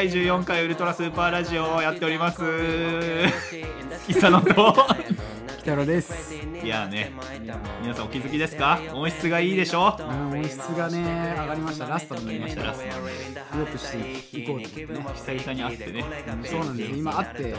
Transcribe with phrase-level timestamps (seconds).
[0.00, 2.40] 第14回ウルトラスーパーラジオをやっております
[4.06, 4.74] 久野と
[5.58, 6.34] 北野です。
[6.64, 7.12] いやね
[7.82, 8.80] 皆さんお気づきですか？
[8.94, 9.94] 音質がいいでしょ？
[9.98, 11.86] うん音質がね上がりました。
[11.86, 12.62] ラストになりました。
[12.62, 13.12] ラストなんで
[13.58, 15.04] 良くしていこうと思ってね。
[15.16, 16.04] 久々に会ってね
[16.46, 16.96] そうなんですよ。
[16.96, 17.54] 今会って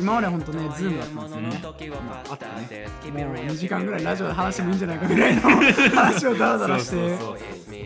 [0.00, 1.60] 今まで本当ねズームだったんですよね。
[1.82, 2.38] 今会っ
[2.68, 3.24] てね。
[3.26, 7.18] もう2時間ぐらいラジオで話してもいいんじゃないかぐらいの話をダラダラして。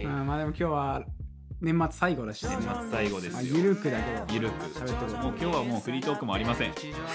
[0.05, 1.03] まあでも今日は
[1.63, 4.35] 年末最後だし、年末最後ですゆるくだけど。
[4.35, 4.65] ゆるく。
[4.79, 6.73] 喋ってるもう今日はもうフリートークもありません。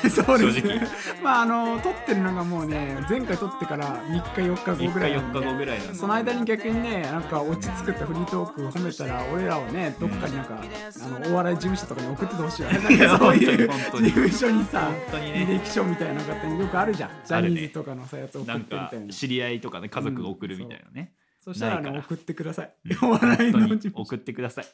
[0.09, 0.81] そうです正。
[1.21, 12.79] まああの撮ってるのがもうね前回撮ってから3日4日3日後ぐらいなん4で日後ぐらいその間に逆にねなんか落ち着くったフリートークを褒めたら俺らをねどっかになんか、あのお笑い事務所とかに送っててほしいよね。
[12.97, 15.45] なんかそういう事務所にさ本当にね。
[15.47, 17.09] 履歴書みたいな方によくあるじゃん。
[17.23, 19.13] ジャニーズとかのさやつ送なんかってみたいな。
[19.13, 21.75] 知り合いとかね家族が送るみたいなね、そしたら。
[21.75, 22.73] ないからね送ってください。
[22.85, 23.09] うん。
[23.09, 24.65] お笑いの送ってください。
[24.65, 24.67] っ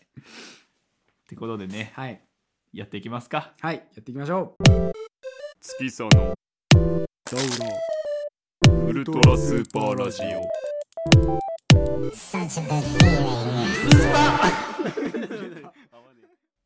[1.30, 1.92] てことでね。
[1.96, 2.22] はい。
[2.74, 3.54] やっていきますか。
[3.62, 3.76] はい。
[3.76, 4.64] やっていきましょう。
[5.62, 6.10] 月さの。
[6.10, 6.36] ど
[7.38, 10.28] うもウルトラスーパーラジオ。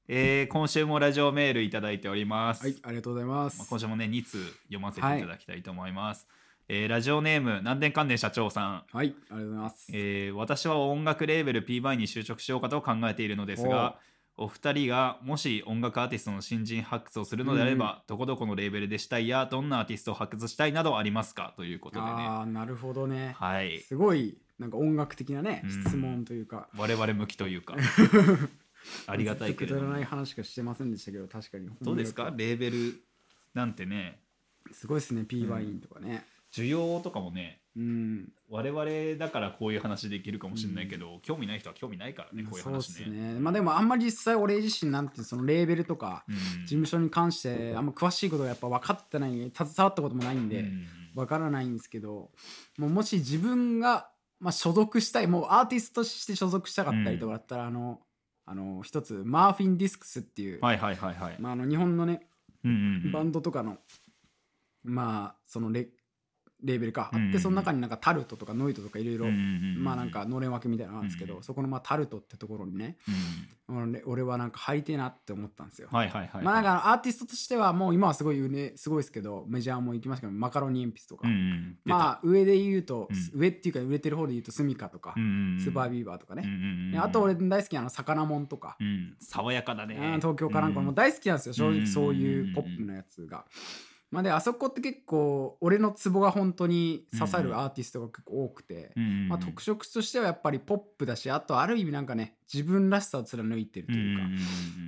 [0.07, 6.27] えー今週もラジオメールいただいております、はいありがとうございままあす今週もね2通読ませていただきたいと思います、
[6.67, 9.91] えーラジオネーム南電関連社長さん、はいありがとうございます。
[9.93, 13.97] えー私は音楽レーベル p バイに就職しようかと考えているのですが
[14.37, 21.53] お二人がもし音楽アーティストの新人発掘をするのであれば、どこどこのレーベルでしたいやどんなアーティストを発掘したいなどありますか？
[21.57, 22.11] ということでね。
[22.11, 23.35] ああなるほどね。
[23.37, 23.79] はい。
[23.81, 25.69] すごいなんか音楽的なねうん。
[25.83, 26.69] 質問というか。
[26.77, 27.75] 我々向きというか。
[29.05, 31.69] ありがたいけれどもくだらない話しかしてませんでしたけど確かに。
[31.81, 32.33] どうですか？
[32.35, 32.95] レーベル
[33.53, 34.19] なんてね。
[34.71, 43.33] すごいですね P ワインとかね需要とかもねうん、我々だからこういう話できるかもしれないけど、興味ない人は興味ないからねこういうそうです話ね。
[43.35, 46.35] ねまあでもあんまり実際俺自身なんてそのレーベルとかうん。
[46.35, 50.87] 事務所に関してあんま詳しいことがやっぱ分かってない携わったこともないんでうん。
[51.15, 52.31] 分からないんですけど
[52.77, 54.09] もうもし自分が
[54.39, 57.99] まあ所属したいもうアーティストとして所属したかったりとかだったら、あの
[58.45, 61.35] あの一つマーフィンディスクスっていう、はいはいはいはい。
[61.39, 62.27] まあ、あの日本のね
[62.65, 63.11] うんうんうん。
[63.13, 63.77] バンドとかの
[64.83, 65.87] まあそのレ
[66.63, 67.11] レーベルか。
[67.13, 69.25] あってその中になんかタルトとかノイトとかいろいろ
[69.79, 72.97] まあなんかのれん分けみたいなのがあるんですけど、うんそこのまあタルトってところにね
[73.69, 75.87] うん俺俺はなんか入りてえなって思ったんですよ。
[75.91, 81.27] まあなんかアーティストとしてはもう今はすごい、ね、すごいですけどメジャーも行きましたけどマカロニ鉛筆とか、
[81.85, 83.39] まあ上で言うと、うん。
[83.39, 89.95] 上っていうか売れてる方で言うとスミカとか、スーパービーバーとかね、あと俺大好きなあの魚もんとか、うん、爽やかだね。
[90.17, 93.45] 東京かなんかもうん大好きなんですよ正うん直そういうポップなやつが。
[94.11, 98.91] まあであそこって結構俺のツボが本当に刺さるアーティストが結構多くて、
[99.29, 104.23] まあ、特色としてはやっぱりポップだしあとある意味なんかね自分らしさを貫いてるというか、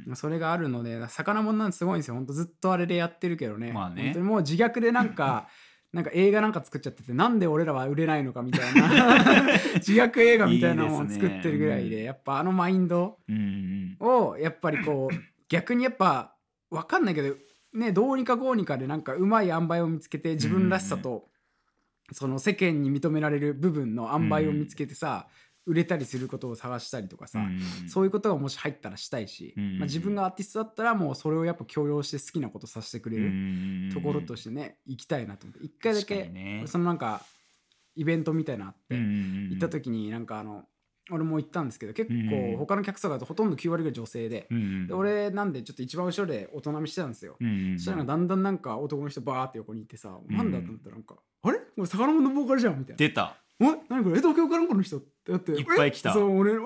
[0.07, 2.15] まあそれがあるので魚もんなんてすごいんですよ。
[2.15, 4.03] 本当ずっとあれでやってるけどね,、まあね。
[4.03, 5.47] 本当にもう自虐でなんか
[5.93, 8.89] なんか映画なんか作っちゃっててなんで俺らは売れないのかみたいな。
[9.75, 12.03] 自虐映画みたいなものを作ってるぐらいでね。
[12.03, 13.19] やっぱあのマインド
[14.01, 15.15] をやっぱりこう
[15.47, 16.35] 逆にやっぱ
[16.69, 17.35] 分かんないけど
[17.73, 21.27] ねどうにかこうにかでなんかうまい塩梅を見つけて自分らしさと
[22.11, 25.27] その世間に認められる部分の塩梅を見つけてさ
[25.65, 33.29] 売れたりすることを探したりとかさ、うんそういうことがもし入ったらしたいし、うんまあ、自分がアーティストだったらもうそれをやっぱ強要して好きなことさせてくれる
[33.87, 37.21] るところとしてね行きたいなと思って一回だけそのなんか
[37.95, 40.63] イベントみたいなのあって行行った時になんかあの
[41.11, 42.29] 俺も行ったんですけど結うん。
[42.29, 44.47] 構他の客層がほとんど9割ぐらい女性で
[44.87, 47.35] で俺なんでちょっと一番後ろでおとなみしてたんですよ。
[47.39, 51.57] そしたらだんだんなんか男の人バーって横にいてさ、なんだと思ったらなんか、あれ？
[51.57, 52.97] これ魚物のボーカルじゃんみたいな。
[52.97, 53.35] 出た。
[53.59, 53.65] お？
[53.89, 54.17] 何これ？
[54.17, 55.51] え東京からこの人ってだって？
[55.51, 56.11] いっぱい来た。
[56.11, 56.61] えそう俺あれ？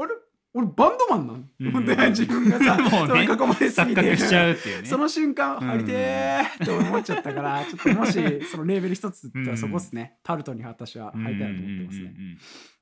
[0.54, 4.18] 俺バンドマンなん、うんで自分がさ もうね囲まれすぎて。
[4.18, 4.88] しちゃうっていうね。
[4.88, 8.14] その瞬間うん入りてーって思っちゃったからちょっともし
[8.50, 12.38] そのレーベル一つってそこっすね、タルトに私は入りたいなと思ってますね、うんうんうんうん。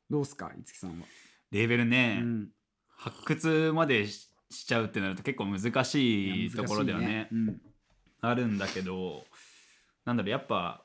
[0.10, 1.06] どうっすか五木さんは、
[1.56, 2.50] レーベルね、うん。
[2.98, 7.30] 発掘までししちゃうってなると結構難しいところではね。
[7.31, 7.62] 難しいうん。
[8.22, 9.24] あるんだけど
[10.04, 10.84] なんだろうやっぱ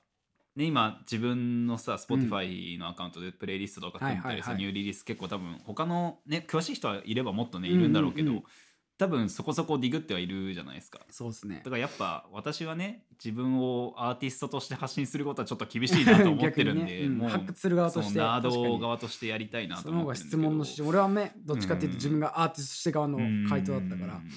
[0.57, 8.43] ね今自分のさ Spotify のアカウントでプレイリストとか組んだりさ、ニューリリース結構多分他のね詳しい人はいればもっとねいるんだろうけど、
[9.01, 11.01] 多分そこそこディグってはいるじゃないですか。
[11.09, 11.63] そうっすね。
[11.65, 18.65] だからやっぱ私はね自分をアーティストとして発信することはちょっと厳しいなと思ってるんで、 逆にねうんもう発掘する側としてそのナー確かに。
[18.67, 20.39] ド側としてやりたいなとその方が思ってるんだけど。
[20.39, 24.17] 質問のし俺はねどっちかっていうと自分がアーティストとして側の回答だったから。
[24.17, 24.31] うん。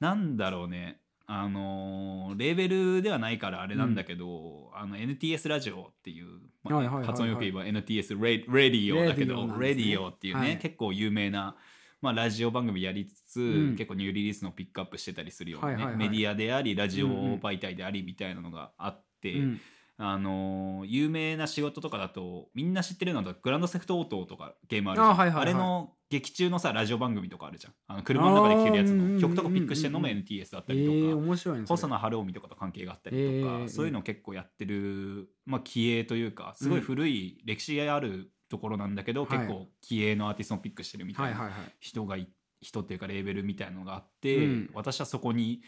[0.00, 1.00] なんだろうね。
[1.26, 6.26] あのーレーベルではないからあれなんだけど、あの NTS ラジオっていう、
[6.62, 7.06] まあはいはいはいはい。
[7.06, 9.92] 発音よく言えば NTS レレディオだけどレディオなんレですね。
[9.92, 10.58] ディオっていうね、はい。
[10.58, 11.56] 結構有名な、
[12.04, 13.76] まあ、ラジオ番組やりつつ、ん。
[13.76, 16.08] 結構ニューリリースのピックアップしてたりするような、ねはいはいはい。
[16.10, 19.60] メディアでありラジオうんうん媒体でありみたいなのがあって、うん
[19.96, 25.10] あのー有名な仕事とかだとみんな知ってるのだとグランドセフトオートとかゲームあるじゃん。
[25.12, 25.46] あはいはいはい。
[25.46, 27.72] れの劇中のさラジオ番組とかあるじゃん。
[27.86, 33.68] あの車の中で聴けるやつの曲とかピックしてるのも NTS だったえりとか、ー、面白い細野晴臣とかと関係があったりとか、えー。
[33.68, 39.38] そういうの結構やってる、まあ、気鋭というかすごい古い歴史あるところなんだけど、はい。
[39.38, 41.50] 結構気鋭のアーティストをピックしてるみたいな
[41.80, 42.28] 人がい
[42.60, 44.70] 人っていうかレーベルみたいなのがあって、うん。
[44.74, 45.62] 私はそこに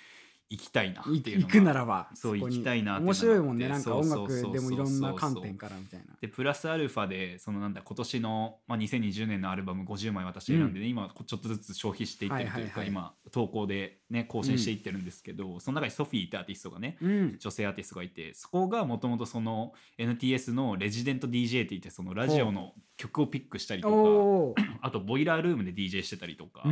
[0.49, 3.69] 行きたいなっいていう行くならばそう行きたいなって面が白いもんね。
[3.69, 6.15] なんか音楽でもいろんな観点からみたいな。
[6.21, 12.89] でプラスアルファでそのなんだ今年の、まあ、2020年のアルバム50枚私選んでね、今ちょっとずつ消費していってるというか、はいはいはい。
[12.89, 17.37] 今投稿でね更新していってるんですけど、その中にソフィーってアーティストがねうん。
[17.39, 26.63] 女性アーティストがいてそこがもともとその NTS のレジデント DJ って言ってそのラジオの曲をピックしたりとか あとボイラールームで DJ してたりとか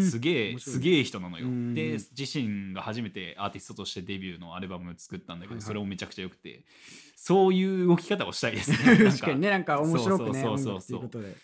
[0.00, 1.46] すげえすげえ人なのよ。
[1.46, 1.74] うん。
[1.74, 6.64] で自身が初めてアーティストとしてデビューのアルバムを作ったんだけど、それもめちゃくちゃ良くて
[7.16, 8.76] そういう動き方をしたいですね。
[9.10, 11.36] 確かにねなんか面白くねそう音そうそうそう。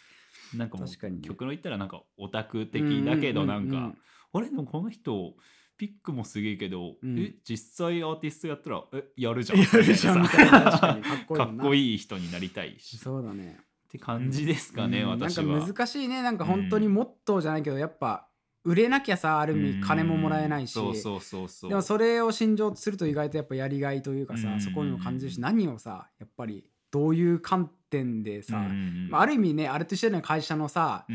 [0.56, 1.20] なんかも確かに。
[1.22, 3.98] 曲の言ったらなんかオタク的だけどなんか、うんうんうん
[4.36, 4.50] あれ？
[4.50, 5.34] でもこの人
[5.76, 7.18] ピックもすげえけど、うん。
[7.18, 7.34] え？
[7.44, 9.04] 実際アーティストやったらえ？
[9.16, 9.58] やるじゃん。
[9.60, 10.22] やるじゃん。
[10.22, 10.80] みたいな確
[11.34, 12.96] かっこいい人になりたいし。
[12.96, 13.58] っそうだね。
[13.88, 15.08] て感じですかね、うん。
[15.10, 15.44] 私は。
[15.44, 16.22] なんか難しいね。
[16.22, 18.28] なんか本当にモットーじゃないけどやっぱ
[18.64, 20.72] 売れなきゃさある意味金ももらえないし。
[20.72, 21.70] そうそうそうそう。
[21.70, 24.40] でもそれを心情とすると意外とやっぱやりがいというかうん。
[24.40, 31.12] さそこにも感じるし何をさやっぱりどういう観点でさ、うんまあ、ある意味ねあれと一緒だよね会社のさ、ああ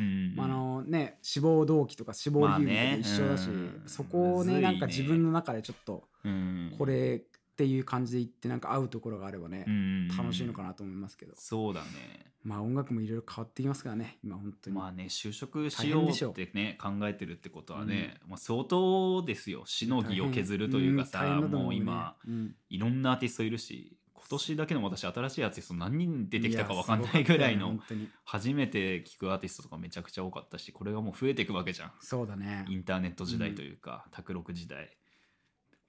[0.48, 3.50] のね、志望動機とか志望理由とか一緒だし、
[3.88, 4.62] そこをねね。
[4.62, 6.76] なんか自分の中でちょっとうん。
[6.78, 11.34] これっていう感じで言ってなんか合うところがあればね、うん楽しいのかなと思いますけど。
[11.36, 12.32] そうだね。
[12.44, 19.64] まあ音楽もいろいろ変わってきますからね今本当に、まあね就職しようってね考えてるってことはね、まあ、相当ですよ。
[19.66, 22.56] しのぎを削るというかさ、もう今うん。
[22.70, 23.96] いろんなアーティストいるし。
[23.96, 24.01] 今
[24.32, 27.78] 年だけの私新しいアーティスト何人出てきたか分かんないぐらいの
[28.24, 31.92] 初めて聞くアーティストとかめちゃくちゃ多かったしこれがもう増えていくわけじゃん。
[32.00, 32.66] そうだね。
[32.70, 34.90] インターネット時代というか卓録時代。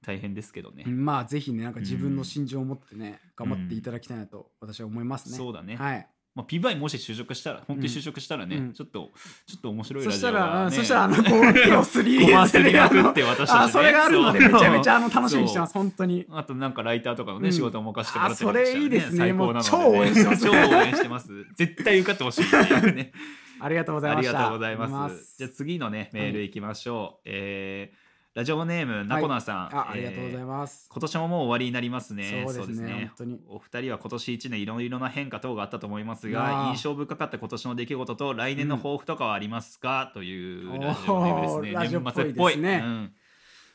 [0.05, 5.77] 大変ですけどね、まあぜひねなんか自分の心情を持ってね、頑張っていただきたいなと私は思いますね、そうだね。
[5.77, 8.73] はいまあ、PY もし就職したら本当に就職したらね、うん。
[8.73, 9.11] ちょっと
[9.47, 16.25] ちょっと面白いそラジオしたら、そしたらあのこう手をすりごますりまくって私たちね あそれがあるのでめそうちゃめちゃあの楽しみにしてます本当に。
[16.31, 17.53] あとなんかライターとかのね、うん。
[17.53, 19.19] 仕事を任せてもらったりあそれいいですね。
[19.19, 20.45] 最高なので、もう超応援してます。
[20.45, 21.29] 超応援してます。
[21.55, 22.43] 絶対受かってほしい
[22.95, 23.13] ね。
[23.61, 24.33] ありがとうございました。
[24.33, 25.37] がとうございありがとうございます。
[25.37, 27.21] じゃあ次のね、メールいきましょう。
[27.27, 28.02] えー
[28.35, 29.77] ラジオネーム、なこなさん。
[29.77, 30.45] あありがとうございす。
[30.47, 32.45] ます、今年ももう終わりになりますね。
[32.49, 41.73] そうですね本当にお二人は今年一年いろいろな変化等があったと思いますあが、ー印象深かった今年の出来事と来年の抱負とかはありますか、というラジオネームですね。
[41.73, 42.55] ラジオっぽい年末っぽい。
[42.55, 43.13] うん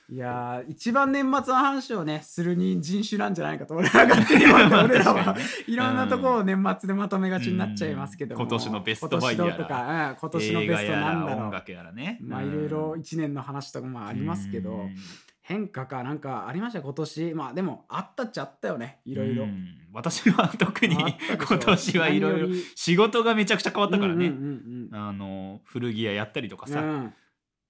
[0.10, 5.36] いやー一番年末の話をねするに人種なんじゃないかと俺らが勝手に思って俺らは。
[5.68, 8.50] いろんなところを年末でまとめがちになっちゃいますけども、うん。
[8.50, 12.20] 今年のベストバイヤーとか、うん今年のベストなんだろうね。
[12.22, 14.96] まあいろいろ1年の話とかもありますけど、うん。
[15.42, 16.82] 変化かなんかありました？
[16.82, 17.34] 今年。
[17.34, 19.00] まあでもあったっちゃあったよね。
[19.04, 19.44] いろいろ。
[19.44, 19.78] うん。
[19.94, 26.82] 私は特に今年はいろいろ仕事がめちゃくちゃ変わったからね、うんうんあの古着屋やったりとかさ、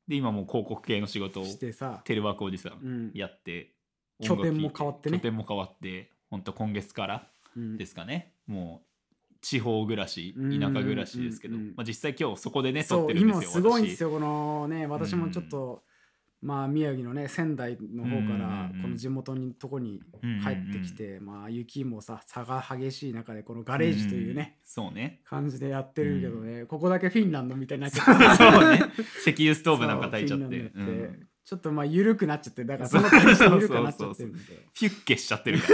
[0.07, 3.07] で今もう広告系の仕事をしてさ、テレワークおじさうん。
[3.07, 3.73] んやって、
[4.21, 5.17] 拠点も変わってね。
[5.17, 7.77] 拠点も変わって本当今月からうん。
[7.77, 8.87] ですかね、もう
[9.41, 15.83] 地方暮らしうん田舎暮らしですけど、うんうんまあ、実際今日そこでね撮ってるんですよ今すごいん私ですよこのね私もちょっと、
[16.41, 20.01] まあ宮城のね仙台の方からこの地元にとこに
[20.43, 25.21] 帰ってきて、まあ雪もさ差が激しい中でこのガレージというね、んそうね。
[25.25, 28.43] 感じでやってるけどね、ここだけフィンランドみたいになっちゃって。
[28.43, 28.81] そうね。
[29.25, 31.27] 石油ストーブなんか焚いちゃって。
[31.47, 35.67] ちょっとまあ緩くなっちゃってだからその感じで緩くなっちゃってるんでフィュッケしちゃってるか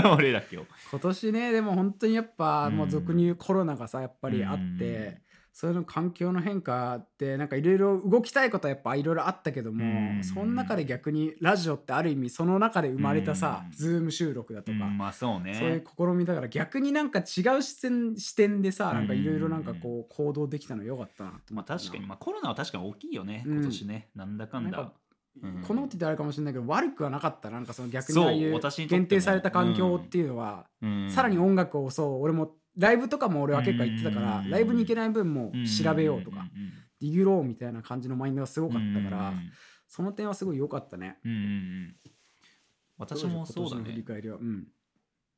[0.00, 0.14] ら。
[0.14, 0.68] 俺ら今日。
[0.88, 2.76] 今年ねでも本当にやっぱ、うん。
[2.76, 5.20] もう俗に言うコロナがさやっぱりあって、
[5.58, 10.22] それの環境の変化ってなんかいろいろ動きたいことはやっぱいろいろあったけども、うん。
[10.22, 13.72] その中で逆にラジオってある意味その中で生まれたさ、うん。
[13.72, 15.54] ズーム収録だとか、うんまあそうね。
[15.54, 23.54] そういう試みだから逆になんか違う視点視点でさなんかいろいろなんかこう行動できたのよかったなと思まあ確かに、まあ、コロナは確かに大きいよね、うん。
[23.54, 24.10] 今年ね。
[24.14, 24.76] なんだかんだ。
[24.76, 24.92] なん
[25.66, 27.48] このってあれかもしれないけど悪くはなかった。
[27.48, 31.10] なんかその逆にああいう限定された環境っていうのは、うん。
[31.10, 34.50] さらに音楽をそう俺もライブとかも俺は結構行ってたから、うん。
[34.50, 35.52] ライブに行けない分も
[35.82, 36.50] 調べようとか、ん。
[37.00, 39.50] ディグローみたいな感じのマインドがすごかったから、うん。
[39.88, 41.18] その点はすごい良かったね。
[42.98, 44.66] 私もそうだ今年の振りね返りは、うん、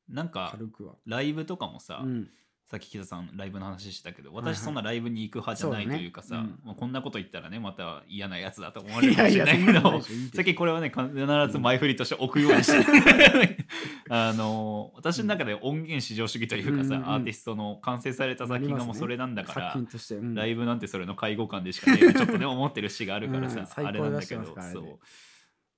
[0.07, 0.57] なんか。
[1.05, 2.29] ライブとかもさ、うん、
[2.69, 10.01] さっき木田さんライブの話してたけど私そんなライブに行く派じゃないというかさ、うんまあ、こんなこと言ったらねまた嫌なやつだと思われるかもしれないけど
[10.35, 13.57] さっきこれはね必ず前振りとして 置くようにして。
[14.11, 17.01] あの私の中で音源至上主義というかさ、うん。
[17.01, 17.07] うん。
[17.07, 17.13] うん。
[17.13, 19.77] アーティストの完成された作品がもうそれなんだから、
[20.33, 24.99] ライブなんてそれの介護官でしかねちょっとね思ってる詩があるからさ、あれなんだけどそう。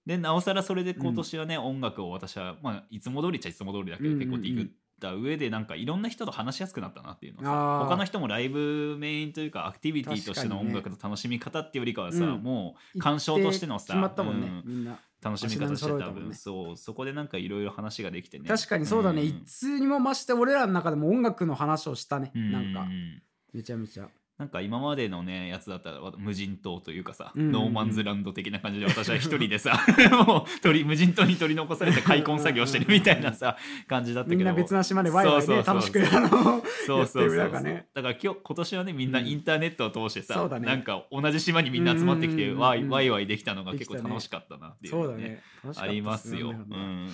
[0.06, 4.30] でなおさらそれで今年はね、音楽を私は、まあ、いつも通りっちゃいつも通りだけど、うんうんうん。
[4.30, 4.66] 結構ディグっ
[5.02, 12.44] た上でなんかいろんな人と話しやすくなったなっていうのさ他の人もライブメインというかアクティビティとしての音楽の楽しみ方っていうよりかはさ、うん。
[12.44, 14.64] もう鑑賞としてのさ決まったもんね、うん。
[14.66, 14.98] みんな。
[15.24, 16.36] 楽しみ方してた分、ね。
[16.36, 18.48] そうそこでなんかいろいろ話ができてね。
[18.48, 19.26] 確かにそうだね、ん。
[19.26, 22.82] いつにも増して俺らの中でも音楽の話をしたね、うなんか。
[22.82, 23.22] ううん
[23.54, 24.08] めちゃめちゃ
[24.42, 27.52] なんか今までのねやつだったらわ無人島というかさ、うんうんうん。
[27.52, 29.80] ノーマンズランド的な感じで私は一人でさ
[30.26, 33.56] もう鳥無人島に取り残されて開墾作業してるみたいなさ
[33.88, 34.40] 感じだったけど。
[34.40, 35.94] みんな別な島でワイワイそうねそうそう。
[35.94, 37.26] 楽しくあのそうそうそう。
[37.26, 37.86] る中ね。
[37.94, 40.66] だから今日今年はねみんなインターネットを通してさ、そうだね。
[40.66, 45.44] なんか同じ島にみんな集まってきてワイワイワイできたのが結構楽しかったなっていうのがそうだね。
[45.78, 47.10] ありますよ、ううん、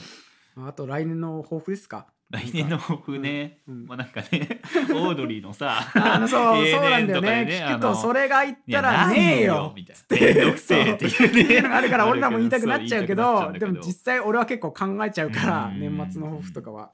[0.55, 3.85] なあと来年の抱負ですか来年の抱負ね、うんうん。
[3.87, 4.27] まあなんかね
[4.91, 7.45] オードリーのさあのそう、永そうなんだよね。
[7.45, 9.71] で聞くとそれれが言ったらねえよ。
[9.75, 10.51] みたいな。
[10.51, 16.91] くせえって いうのがあるから俺らも言いたくなっちゃうけどでも実際俺は結構考えちゃうからうん年末の抱負とかは。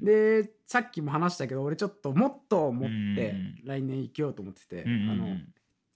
[0.00, 3.60] でさっきも話したけど俺ちょっともっと思ってうん。
[3.64, 5.36] 来年生きようと思っててあの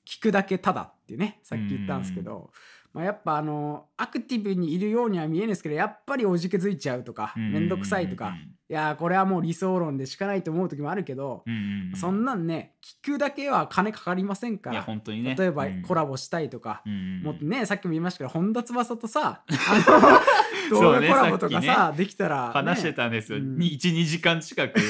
[0.06, 2.50] 聞くだけただっていうねさっき言ったんですけど、
[2.92, 8.34] まあ、やっぱあのアクティブにいるようには見えるんですけどやっぱりおじけづいちゃうとか面倒くさいとか
[8.70, 11.96] いやーこれはもう理想論でしかないと思う時もあるけど、うんうんうん。
[11.96, 14.70] そんなんね聞くだけは金かかりませんか。
[14.70, 15.34] ら、本当にね。
[15.36, 15.82] 例えばうん。
[15.82, 17.22] コラボしたいとか、うんうんうん。
[17.24, 23.56] もっとねさっきも言いましたけど本田翼とさあの 動画コラボとかささできたら、ね、話してたんですよ、うん。
[23.56, 24.80] 12時間近く。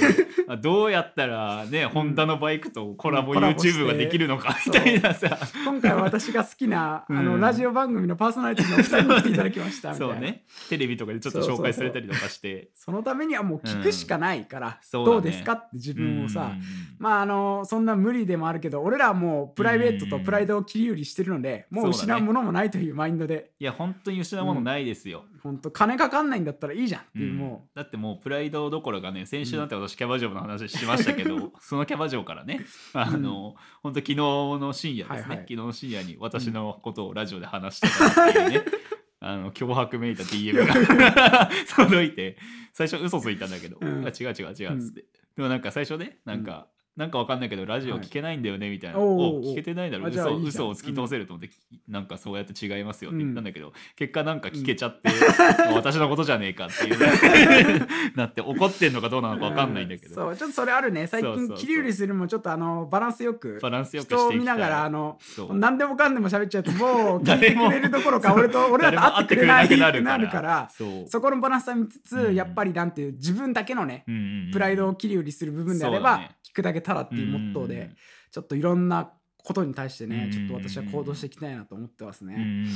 [0.46, 5.38] あどうやったらねホンダのバイクとコラボ YouTube ができるのかみたいなさ。
[5.64, 7.18] 今回は私が好きな、うん。
[7.18, 10.14] あのラジオ番組のパーソナリティのお二人に来ていただきましたみたいな。
[10.14, 10.44] そうね。
[10.68, 12.68] テレビとかでちょっと紹介されたりとかして。
[12.74, 15.16] そのためにはもう聞くしかないから、そうだね。
[15.16, 16.62] どうですかって自分をさ、うんうんうん。
[16.98, 23.52] まああのそんな無理でもあるけど俺らはもうプライベートとプライドを切り売りしてるので、もう失うものもないというマインドで。
[23.58, 27.38] いや本当に失うものないですよ、本当金かかんないんだったらいいじゃんっていう、うん。
[27.38, 32.60] もだってもうプライドどころかね先週なんて私キャバ嬢の話しましたけど、そのキャバ嬢からね
[32.92, 35.46] あの、本当昨日の深夜ですね、はいはい。
[35.46, 38.64] 昨日の深夜に私のことをラジオで話してたっていうね、
[39.20, 42.36] あの脅迫めいた DM が 届いて
[42.72, 44.06] 最初嘘ついたんだけど、うん。
[44.06, 45.04] あ違う違う違うっつって、
[45.36, 46.68] でもなんか最初ねなんか、
[47.00, 50.08] なんかわかんないけどラジオ聞けないんだよねみたいな、はいお聞けてないだろ。
[50.08, 51.50] 嘘嘘を突き通せると思って、
[51.88, 55.08] なんかそうやって違いますよって言ったんだけど、結果なんか聞けちゃって、
[55.74, 61.06] 私のことじゃねえかっていう なって怒ってんのかどうなのかわかんないんだけど、そうちょっとそれあるね。
[61.06, 65.18] 最近切り売りするのもちょっとあのバランスよくバランスよく見ながらあの
[65.52, 70.68] 何でもかんでも喋っちゃうともう 聞いてくれるどころか俺と俺らと会ってくれないってなるから。
[71.06, 72.34] そこのバランスは見つつ、うん。
[72.34, 77.96] やっぱりなんていう自分だけのね、うんうんうんプライドを切り売りする部分であれば、聞くだけただっていうモットーで、うん。
[78.32, 80.32] ちょっといろんなことに対してね、うん。
[80.48, 82.66] ちょっと私は行動していきたいなと思ってますね。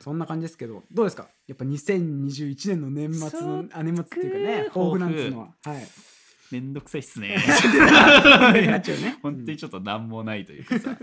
[0.00, 1.28] そんな感じですけどどうですか？
[1.46, 5.48] やっぱ2021年の年末のあ年末っていうかね抱負なんていうのは。
[5.64, 5.86] はい。
[6.50, 7.36] めんどくさいっすね。
[8.52, 9.18] ね。
[9.22, 10.96] 本当にちょっと何もないというかさ。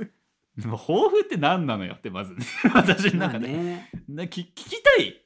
[0.61, 0.77] 抱
[1.09, 2.39] 負って何なのよってまずね。
[2.73, 3.89] 私のまあ中で、ね。
[4.09, 5.21] な聞聞きたい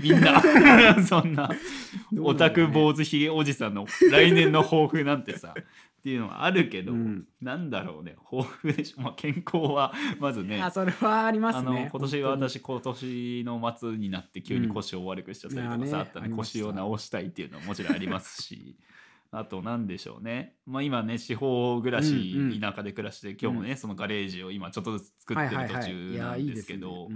[0.00, 0.40] みんな。
[1.04, 1.50] そんな。
[2.20, 5.54] オタク坊主ひげおじさんの来年の抱負なんてさ
[6.08, 7.26] っていうのはあるけど、うん。
[7.42, 16.64] なんだろうね抱負でしょ、まあ、健康は まずねあそれはありますあねの今年は私今年の末になって急に腰を悪くしちゃったりとかうんあったんでありました。
[16.64, 18.76] 腰を治したいっていうのはもちろんありますし。
[19.30, 22.60] あと何でしょうね、まあ、今ね地方暮らし、うんうん。
[22.60, 27.10] 田舎で暮らして今日もね、そのガレージを今ちょっとずつ作ってる途中なんですけど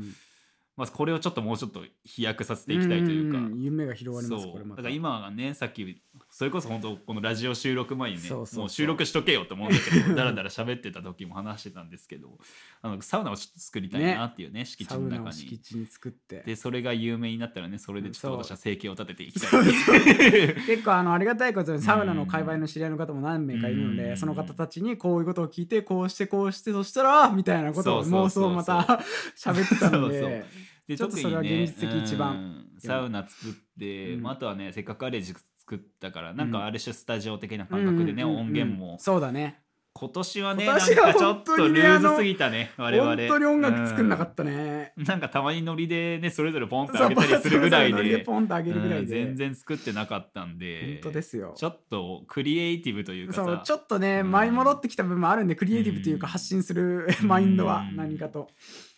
[0.74, 3.38] まあこれをちょっともうちょっと飛躍させていきたいというか。
[3.38, 3.60] んんん。
[3.60, 4.52] 夢が広がりますそう。
[4.52, 8.58] これだから今がねさっきそれこそ本当このラジオ収録前にねそうそうそう。
[8.60, 12.38] もう収録しとけよと思うんだけどだらだら喋ってた時も話してたんですけど
[12.80, 15.32] あのサウナをちょっと作りたいなっていうね敷地の中に。
[15.34, 16.42] 敷地に作って。
[16.46, 18.36] でそれが有名になったらねそれでちょっとそう。
[18.38, 19.50] 私は生計を立てていきたい。
[19.50, 19.64] そう
[20.66, 23.96] 結構あのありがたいことにサウナの界隈の知り合いの方も何名かいるのうん。
[23.96, 28.52] でその方たちにこういうことを聞いてこうしてこうしてそしたらみたいなことをそうそうそうそう。
[28.52, 29.02] 妄想をまた
[29.36, 30.30] 喋ってたのそうそう。
[30.30, 30.44] で
[30.92, 32.36] でちょっとそれは現実的一番。
[32.36, 38.96] うんサウナ作って、あ、あとはねせっかくアレージ作ったからなんかある種スタジオ的な感覚でね、音源も。
[38.98, 39.62] そうだね。
[39.94, 40.84] 今年はねなんか
[41.14, 43.10] ちょっとルーズすぎたね我々。
[43.10, 44.94] 本当に音楽作んなかったね。
[44.96, 45.04] うん。
[45.04, 48.02] なんかたまにノリでねそれぞれポンってそう上げたり するぐらいで。
[48.04, 49.14] でポンと上げるぐらうんいで。
[49.26, 51.00] 全然作ってなかったんで。
[51.02, 51.52] 本当ですよ。
[51.56, 53.44] ちょっとクリエイティブというかさ。
[53.44, 54.30] そうちょっとね、うん。
[54.30, 58.48] 舞い戻ってきた部分もあるんでクリエイティブというかうん発信する マインドはうん何かと、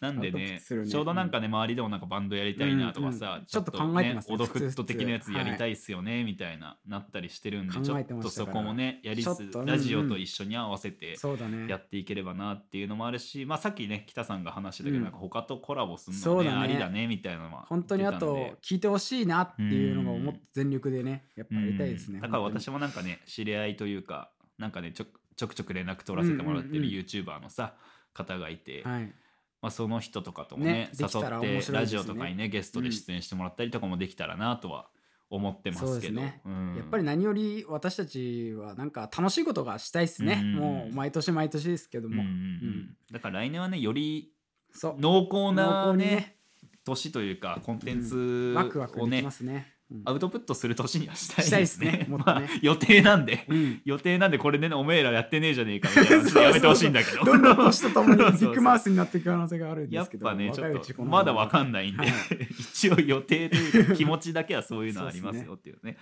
[0.00, 0.60] なんでねね。
[0.86, 3.46] ちょうどなんかね周りでもなんかバンドやりたいなとかさ、うんうん。
[3.46, 11.68] ちょっと考えてますねオドフット的なやつやりたいっすよね、みたいななったりしてるんでちょってとそこもねやりつつラジオと一緒に合わせてそうだね。
[11.68, 15.02] やっていければなっていうのもあるし、まあ、さっきね北さんが話してたけど、うん。
[15.04, 16.56] なんか他とコラボするのねそうだね。
[16.56, 22.22] ありだねみたいなのは本当にあと聞いてほしいなっていうのがうんもっと全力でねやっぱやりたいですね、うん。
[22.22, 27.74] だから私もなんかね知り合いというかなんかねちょちょくちょく連絡取らせてもらってる YouTuber のさ
[28.12, 29.12] 方がいて、はい
[29.64, 34.90] まあ、その人とかともねね誘ってラジオとかにねゲストで出演してもらったりとかもできたらなとは
[35.30, 36.75] 思ってますけど、ね、うん。
[36.76, 40.52] やっぱり何より私たちはなんか楽しいことがしたいですね、うん。
[40.56, 44.35] もう毎年毎年ですけども、うんだから来年はねより
[44.83, 46.37] 濃厚な濃厚にね。
[46.85, 50.02] 年というかコンテンツワクワクをねできますね、うん。
[50.04, 51.92] アウトプットする年にはしたいしたいでですすね。
[51.92, 52.06] ね。
[52.10, 52.40] もっとね。
[52.40, 53.82] まあ予定なんで、うん。
[53.84, 57.24] 予定なんでこれでねおめえらやってねえじゃねえかみたいな話でやめてほしいんだけど。
[57.24, 60.26] どんどん年とともにビッグマウスになっていく可能性があるんでやっすけど。
[60.26, 62.10] ぱねちょっ若いうちことのまだわかんないんで、はい。
[62.58, 65.96] 一応予定というか気持ちだけはそういうのありますよっていうね。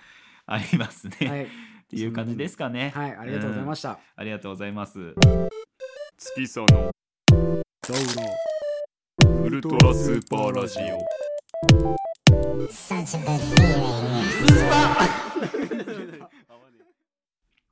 [0.45, 1.47] ありますね、はい、っ
[1.89, 2.91] ていう感じですかね。
[2.93, 3.95] はい、ありがとうございましした。
[3.95, 3.99] た。
[4.17, 5.13] ありがとうございます。
[6.17, 6.91] 月さの。
[9.43, 12.12] ウルトラスーパーラジオ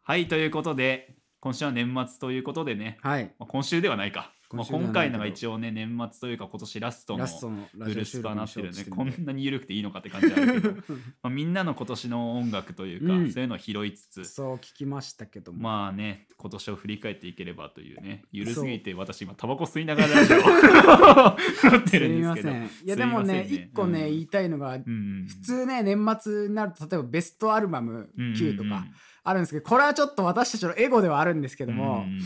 [0.03, 4.33] はいということで今週は年末ということでね、はい、まあ、今週ではないか。
[4.55, 7.27] まあ、今回のが一応ね年末というか今年ラストの
[7.73, 10.73] ブルースパーなってるんでこんなに緩くていいのかって感じあるけど、
[11.23, 13.31] まあ、みんなの今年の音楽というか、うん。
[13.31, 20.41] そういうのを拾いつつそう聞きましたけども、まあね今年を振り返っていければというねゆるそうすぎて私今タバコ吸いながらラジオを
[21.71, 22.63] 撮ってするんみませですけどん。
[22.63, 24.09] いやでもね一個ね、うん。
[24.09, 28.85] 言いたいのが、うん普通ね年末になると例えばベストアルバム9とうんか
[29.23, 32.19] あるんですけどこれはちょっと私たちのエゴではあるんですけども、うん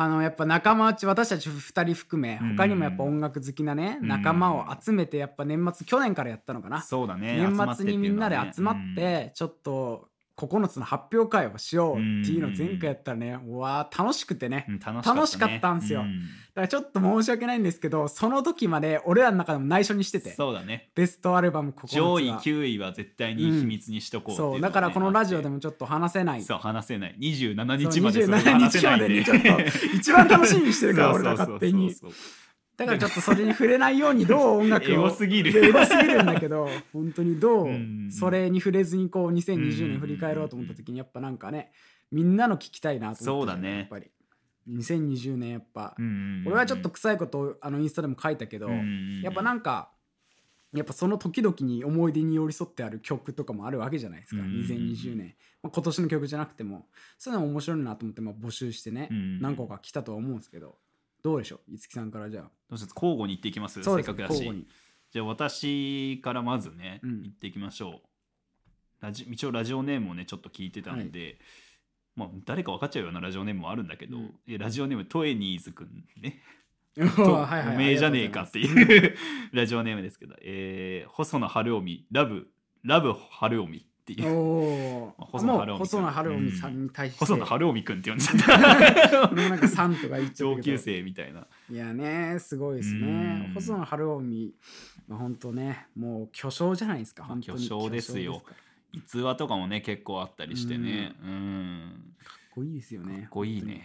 [0.00, 2.56] あのやっぱ仲間内私たち2人含めうん。
[2.56, 4.08] 他にもやっぱ音楽好きなね、うん。
[4.08, 7.36] 仲間を集めてやっぱ年末去年からやったのかな、そうだね。
[7.36, 8.94] 年末にみんなで集まっうん。
[8.94, 10.08] てちょっと
[10.38, 16.02] 9つの発表会をしようっていうのを前回やったらねうわー楽しくてねうん楽楽しかったんすよ。
[16.02, 16.22] うん。
[16.22, 20.90] だからちょっと申し訳ないんですけどその時まで俺らの中でも内緒にしててそうだね。
[20.94, 21.96] ベストアルバム9つが。
[21.98, 26.42] 上位9位は絶対に秘密にしとこうっていうのがねそうだからこのラジオでももちょっと話せない。
[26.42, 27.16] そう話せない。
[27.18, 29.22] 27そう日までそれ27話せないんで。
[29.24, 32.20] 日までにちょっと一番楽しみにしてるから俺ら そうそうそう勝手にそうそう
[32.78, 35.66] だからちょっとそれに触れないようにどう音楽を エゴすぎる。
[35.66, 38.08] エゴすぎるんだけど本当にどううん。
[38.12, 41.72] それに触れずにこう2020年振り返ろうと思った時にやっぱなんかね
[42.12, 43.78] みんなの聞きたいなと思ってそうだね。
[43.78, 44.10] やっぱり。
[44.68, 45.96] 2020年やっぱ。
[46.46, 49.90] 俺はちょっと臭いことをあのインスタでも書いたけどやっぱなんか
[50.72, 54.42] やっぱその時々に思い出に寄り添ってある曲とかもあるわけじゃないですか。
[54.42, 55.34] うんうんうん2020年。
[55.62, 56.86] まあ今年の曲じゃなくても。
[57.16, 59.40] そういうのも面白いなと思ってまあ募集してねうんうん。
[59.40, 60.78] 何個か来たとは思うんですけど
[61.22, 61.72] どうでしょう？
[61.72, 62.50] 五木さんからじゃあ。
[62.70, 63.82] どうします交互に言っていきます？
[63.82, 64.30] そうですせっかくだし。
[64.44, 64.66] 交互に。
[65.10, 67.22] じゃあ私からまずね、うん。
[67.22, 68.00] 言っていきましょう。
[69.00, 71.38] ラジ一応ラジオネームをねちょっと聞いてたんで、
[72.16, 74.34] まあ誰か分かっちゃうようなラジオネームもあるんだけど、うん。
[74.48, 76.42] えラジオネームトエニーズくんね。
[76.98, 77.02] お
[77.32, 79.16] はいはいおめえじゃねえかってういう
[79.52, 82.50] ラジオネームですけど、えー、細野晴臣ラブ
[82.82, 84.34] ラブ晴臣っていう。
[84.34, 89.30] おお細野晴臣さんに対して、細野晴臣くんって呼んじゃった。
[89.32, 90.34] 俺 もなんかさんとか言っちゃった。
[90.34, 91.46] けど上級生みたいな。
[91.70, 93.00] いやねすごいですうん。
[93.00, 94.52] ね細野晴臣
[95.08, 97.58] まあ本当ねもう巨匠じゃないですかまあ本当に。
[97.58, 98.42] 巨匠ですよ。
[98.92, 101.14] 逸話とかもね結構あったりしてね。
[101.22, 102.14] うん。
[102.24, 103.82] かっこいいですよねかっこいいね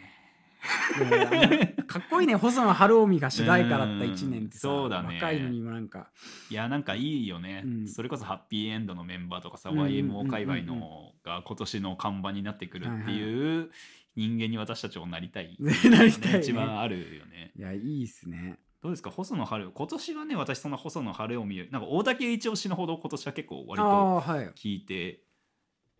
[1.87, 2.35] かっこいいね。
[2.35, 5.15] 細野晴臣が主題歌だった1年ってさうんそうだね。
[5.15, 6.09] 若いのにもなんか。
[6.49, 7.87] いやなんかいいよね、うん。
[7.87, 13.69] それこそハッピーエンドのメンバーとかさ、うん YMO 界隈のが今年の看板になってくるっていう
[14.15, 16.39] 人間に私たちもなりたい、 なりたいね。
[16.39, 17.51] 一番あるよね。
[17.57, 18.59] いやいいっすね。
[18.81, 19.09] どうですか？
[19.11, 24.21] 細野晴臣今年はね私その細野晴臣なんか大竹一押しのほど今年は結構割あと
[24.55, 25.22] 聞いて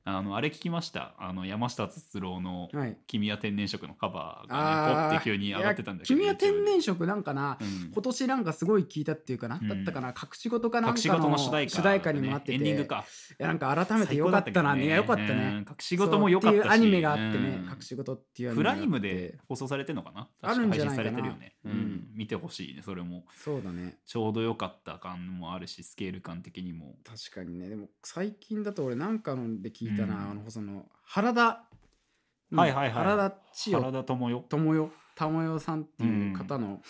[0.05, 1.15] あのあれ聞きました？
[1.17, 7.91] あの山下達郎のはい「君は天然色」のカバーがポッて急に上がってたんだけど君は天然色なんかな、うん。
[7.93, 9.67] 今年なんかすごい聞いたっていうかな、うん。
[9.69, 12.53] だったかな隠し事かなん隠しかの事の主題歌,、にもなってて。
[12.53, 13.05] エンディングか。
[13.39, 14.75] いやなんか改めてよかったな。
[14.75, 15.29] ねよかったね。
[15.29, 16.59] うん隠し事もよかったし。
[16.59, 17.69] っていうアニメがあってね、うん。
[17.69, 18.79] 隠し事っていうアニプメがあって。
[18.81, 20.27] ライムで放送されてるのかな？
[20.41, 21.11] あるんじゃないかな。
[21.11, 21.71] 確か配信されてるよね、うん。
[21.71, 22.07] うん。
[22.13, 23.23] 見てほしいねそれも。
[23.35, 23.97] そうだね。
[24.05, 26.97] ちょうど良かった感もあるしスケール感的にも。
[27.05, 27.69] 確かにね。
[27.69, 30.31] でも最近だと俺なんかので聞いたな、うん。
[30.31, 31.63] あのその原田。
[32.51, 32.59] うん。
[32.59, 32.91] はいはいはい。
[32.91, 33.81] 原田千代。
[33.81, 34.91] 原田智代智代。
[35.15, 36.81] 智代さんっていう方の、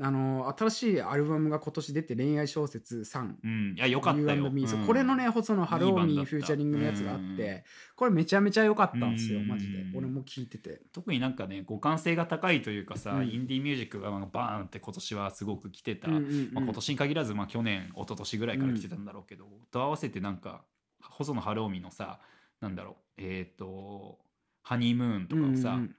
[0.00, 3.74] あの新しいアルバムが今年出て恋愛小説3うん。
[3.76, 4.86] いやよかったよ、ううん。
[4.86, 7.64] これのね細野晴臣いいバンドだったフューチャリングのやつがあっうんて
[7.96, 9.48] これめちゃめちゃ良かったんですようん。
[9.48, 9.78] マジで。
[9.96, 10.82] 俺も聞いてて。
[10.92, 13.28] 特になんかね互換性が高いというかさ、うん。
[13.28, 16.50] インディーミュージックがバーンって今年はすごく来てた、うんうんうん。
[16.52, 20.64] まあ、今年に限らず、まあ、去年一昨年ぐらいから来てたんだろうけど、と合わせてなんか
[21.00, 22.20] 細野晴臣のさ
[22.60, 24.18] なんだろうえっ、と
[24.62, 25.94] 「ハニームーン」とかをさ、うんうん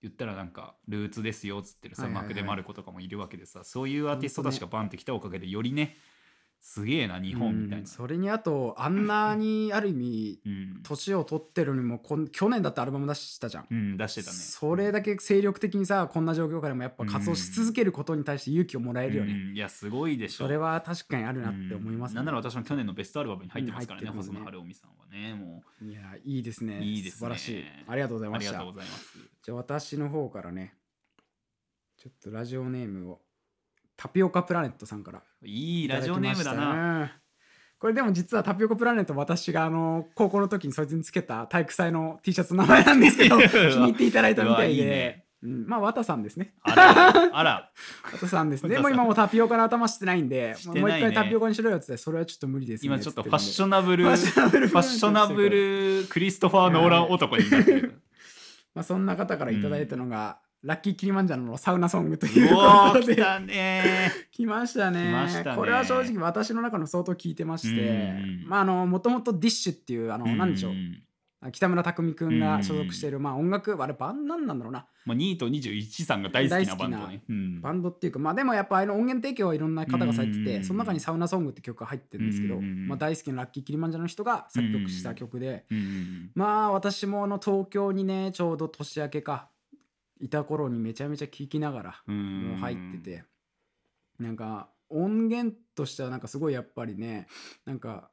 [0.00, 2.28] 言ったらなんかルーツですよっつってるさ、はいはいはい。
[2.28, 5.96] マクデマルコとかもいるわけでさそういうアーティストたちがバンってきたおかげでよりね
[6.60, 10.80] すげえな日本みたいな、うんそれにあとあんなにある意味 うん。
[10.82, 13.66] 年を取ってるのにもこん去年だってアルバム出したじゃん。
[13.70, 14.36] うん出してたね。
[14.36, 20.44] それだけ精力的にさこんな状況下でもやっぱ活動し続けることに対して勇気をもらえるよね、うんいやすごいでしょ。
[20.44, 22.16] それは確かにあるなって思います、うん。
[22.16, 26.82] なんなら私も去年のベストアルバムに入ってますからね、細野晴臣さんはねもいやいいですね。
[26.82, 27.18] いいですね。
[27.18, 27.64] 素晴らしい。
[27.86, 29.18] ありがとうございうましたありがとうございます。
[29.42, 30.74] じゃあ私の方からね
[31.96, 33.20] ちょっとラジオネームを
[33.98, 37.18] タピオカプラネットさんからいいラジオネームだな。
[37.80, 44.82] これでも実はタピオカプラネット私があの高校の時にそいつにつけた体育祭の T シャツの名前なんですけど 気に入っていただいたみたいで。
[44.82, 45.24] うわいいね。
[45.42, 46.54] うん、まあ綿さんですね。
[46.62, 47.72] あらあら。
[48.12, 48.70] 綿さんですね。
[48.70, 50.80] でも今もうタピオカの頭してないんでね。
[50.80, 52.86] もう一回タピオカにしろよって言ってそれはちょっと無理ですね。
[52.86, 54.68] 今ちょっとファッショョナブルファッショナブル。
[54.68, 58.02] ファッショナブルクリストファー・ノーラン男になってる。
[58.74, 63.14] まあ、そんな方からいただいたのが、ラッキーキリマンジャロのサウナソングというおことで。
[63.14, 64.10] ー来たね。
[64.32, 65.04] 来ましたね。
[65.04, 65.56] 来ましたね。
[65.56, 67.80] これは正直私の中の相当聞いてまして。
[67.80, 68.44] うん。
[68.48, 70.72] まああのもともとディッシュっていうあの何でしょう。
[71.52, 74.86] 北村匠海くんが所属しているまあ音楽あれバンなんなんだろうな。
[75.06, 77.22] まあ、ニート21さんが大好きなバンドね。
[77.28, 77.60] うん。
[77.60, 80.44] バンドっていうかまあでもやっぱあの音源提供はいろんな方がされてうん。
[80.44, 82.88] てその中にサウナソングって曲が入ってるんですけどうん。
[82.88, 85.64] まあ大好きなラッキーキリマンジャロの人が作曲した曲で。
[85.70, 86.30] うん。
[86.34, 89.48] まあ私もあの東京にねちょうど年明けか
[90.20, 92.48] いた頃にめちゃめちゃ聴きながらうん。
[92.50, 93.24] もう入ってて。
[94.18, 97.28] なんか音源としてはなんかすごいやっぱりね
[97.64, 98.10] なんか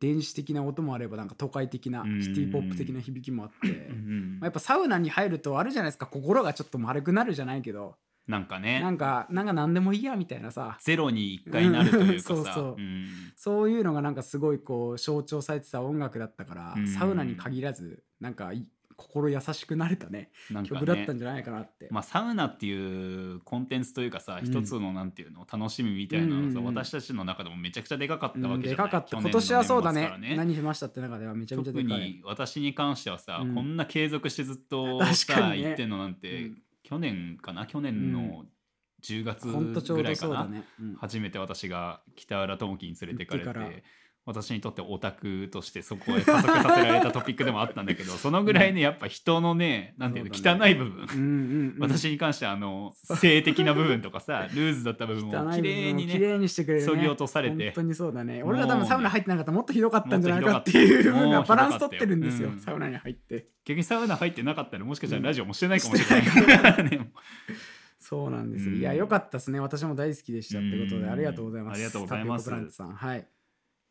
[0.00, 2.22] 電子的な音もあればなんか都会的なうん。
[2.22, 7.96] シティポップ的な響きもあって、うんまあやっぱサウナに入るとあるじゃないですか心がちょっと丸くなるじゃないけど。
[8.26, 10.78] なんかなねんかなんか何でもいいやみたいなさ。
[10.80, 12.34] ゼロに一回なるというかさ。
[12.34, 12.76] そうそう。
[12.78, 13.08] うん。
[13.36, 16.88] そういうのがなんかすごいこう象徴されてた音楽だったから、うん。
[16.88, 24.46] サウナに限らずなんかい心優しくなれたねなんか曲だったんねじゃないかなって、まあ、サウナっていうコンテンツというかさ、うん。
[24.46, 26.48] 一つのなんていうの楽しみみたいなのがさ、うん。
[26.48, 29.16] うんうん私たちの中でもめちゃくちゃでかかったうんわけじゃない、でかかった。
[29.16, 31.88] 去今年はそうだね年の年末から何しましたって中ではめちゃめちゃでかい。
[31.88, 33.54] 特に私に関してはさ、うん。
[33.54, 35.62] こんな継続してずっと確さ、かにね。
[35.62, 36.62] 言ってんのなんて、うん。
[36.82, 37.66] 去年かな？
[37.66, 38.44] 去年の
[39.02, 40.94] 10月ほんとちょうどぐらいかうだね、うん。
[40.96, 43.70] 初めて私が北浦智樹に連れてかれ行ってから。
[43.70, 43.84] て
[44.26, 57.64] 私にとってオタクとしてそこへ加速させられたトピックでもあったんだけど そのぐらいねやっぱ人のねなんていうの、汚い部分、うんうんうん、私に関してはあの性的な部分とかさルーズだった部分を 綺麗にね綺麗にしてくれる、ね、削ぎ落とされて。
[57.66, 58.42] 本当にそうだね。
[58.42, 62.60] 俺が多分サウナ入ってなかったらもっとひどかったんじゃないかっていう部分がバランス取ってるんですよ、もうん。
[62.60, 63.48] サウナに入って。
[63.64, 67.10] 逆にサウナ入ってなかったらもしかしたらラジオもしてないかもしれないからね、
[67.98, 68.76] そうなんです、うん。
[68.76, 69.60] いやよかったですね。
[69.60, 71.02] 私も大好きでしたってことうん。
[71.02, 71.76] でありがとうございます。
[71.76, 72.50] ありがとうございます。
[72.50, 73.26] はい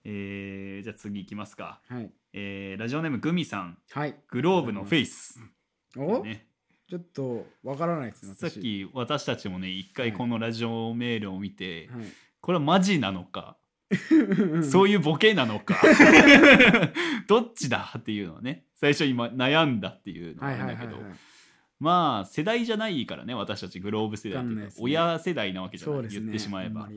[0.05, 2.11] えーじゃあ次いきますか、はい。
[2.33, 3.77] えーラジオネームグミさん。
[3.91, 4.15] はい。
[4.29, 5.39] グローブのフェイス、
[5.95, 6.47] お、ね、
[6.89, 7.03] ちょっ
[7.63, 12.05] わからないですねさっ私き私たちもね一回このラジオメールを見て、はい。
[12.41, 13.57] これはマジなのか、
[14.11, 15.75] う んそういうボケなのか？
[17.27, 20.97] どっちだっていうのはね最初今悩んだっていうのがあはいるんだけど、
[21.79, 24.73] まあ世代じゃないからね私たちグローブ世代というか。
[24.79, 26.07] 親世代なわけじゃない、ね。
[26.09, 26.89] 言ってしまえば。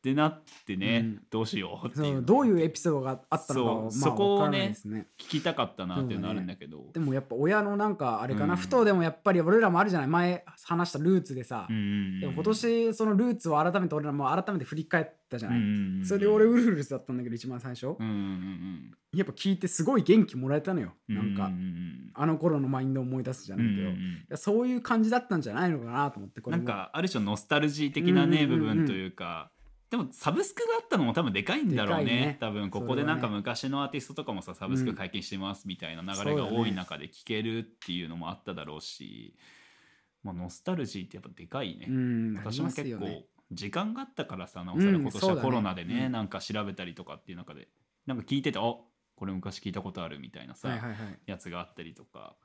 [0.00, 1.22] ってなってね、うん。
[1.30, 4.74] どうしようってそいううどういうエピソードがあったのかはまあそこをね
[5.18, 6.86] 聞きたかったなっていうのはあるんだけど。
[6.94, 8.56] でもやっぱ親のなんかあれかな、うん。
[8.56, 10.08] ふとでもやっぱり俺らもあるじゃない。
[10.08, 15.60] 前話したルーツでさ、うんでも今年そのルーツを改めて俺らも改めて振り返ったじゃない、
[16.04, 17.96] それで俺ウルフルズだったんだけど一番最初、やっ
[19.26, 21.50] ぱ聞いてすごい元気もらえたのよ、うんなんか、
[22.14, 23.94] あの頃のマインドを思い出すじゃうんない
[24.26, 26.64] けど、そういう感じだったんじゃないのかなと思ってこれも。
[26.64, 29.50] なんかある種ノスタルジー的なね、部分というか
[29.90, 32.36] でもサブスクがあったのも多分でかいんだろうねね。
[32.38, 32.70] 多分。
[32.70, 39.36] ここでなんか昔のアーティストとかもさサブスク解禁してますみたいな流れが多い中で聴けるっていうのもあっただろうし、
[40.22, 46.12] まあ、ノスタルジーってやっぱでかいね、うん私も結構時間があったからさなおさらうん今年はコロナでね,、うん。
[46.12, 47.66] なんか調べたりとかっていう中で
[48.06, 50.98] なんか聞いててあこれ昔聞いたことあるみたいなさ、はいはいはい。
[51.26, 52.36] やつがあったりとか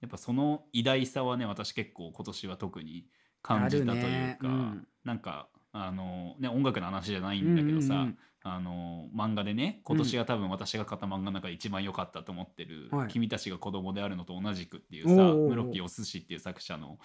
[0.00, 3.08] やっぱその偉大さはね私結構今年は特に
[3.42, 4.38] 感じたというか、ね。
[4.40, 4.88] うん。
[5.04, 8.18] なんかあの、ね、音楽の話じゃないんだけどさ、うんうんうん。
[8.46, 13.08] あの漫画でね今年が多分私が買った漫画の中で一番良かったと思ってる「はい。
[13.08, 16.98] 君たちが子供であるのと同じく」っていうさ室木お寿司っていう作者の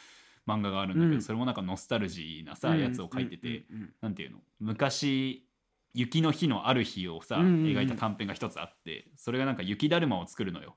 [0.45, 1.21] 漫画があるんだけど、うん。
[1.21, 5.47] それもなんかノスタルジーなさ、うんやつを書いてて、うんうんなんていうの昔
[5.93, 7.63] 雪の日のある日をさ、うんうんうん。
[7.67, 10.75] 描いた短編が一つあってそれがなんか雪だるまを作るのよ。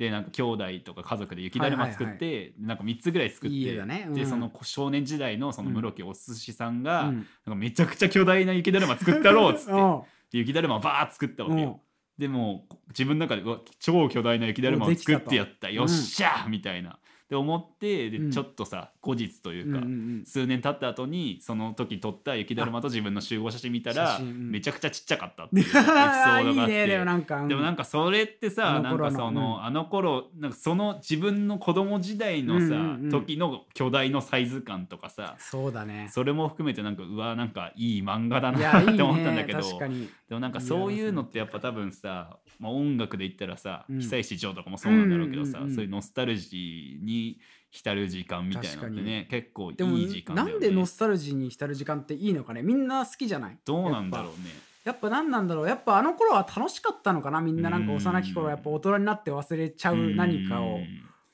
[0.00, 4.14] でなんか兄弟とか家族で雪だるま作って、はいなんか3つぐらい作っていいねうん。
[4.14, 7.16] でその少年時代のその室木お寿司さんが、うん。
[7.16, 11.82] なんかめちゃくちゃ巨大な雪だるま作ったろうっつっておで 雪だるまをバーッ作ったわけうよ。
[12.16, 13.42] でも自分の中で
[13.78, 15.66] 超巨大な雪だるまを作ってやった。
[15.66, 16.98] とよっしゃーみたいな。
[17.30, 18.30] で思ってで、うん。
[18.32, 19.80] ちょっとさ後日というか、
[20.24, 26.72] 数年経った後にその時撮った雪だるまと自分の集合写真見たらめちゃくちゃちっちゃかったっていうエピソードがあって。
[26.72, 29.64] いいねでもなんか、でもなんかそれってさあなんかその、うん。
[29.64, 36.08] あの頃なんかその自分の子供時代のさ、時の巨大のサイズ感とかさそうだね。
[36.10, 39.60] それも含めてなんかうわなんかいい漫画だないってい思ったんだけど。
[39.60, 44.00] でもなんかそういうのってやっぱ多分さ、まあ、音楽で言ったらさ、うん。
[44.00, 47.19] 久石譲とかもそうなんだろうけどさ、そういうノスタルジーに
[47.70, 50.52] 浸る時間みたいなのってね結構いでもい時間だよね。
[50.52, 52.62] なんでノスタルジーに浸る時間っていいのかね？
[52.62, 53.58] みんな好きじゃない。
[53.64, 54.50] どうなんだろうね。
[54.84, 55.68] やっぱ何なんだろう？
[55.68, 57.40] やっぱあの頃は楽しかったのかな？
[57.40, 60.78] みんななんか幼き頃やっぱ大人になって忘れちゃう何かを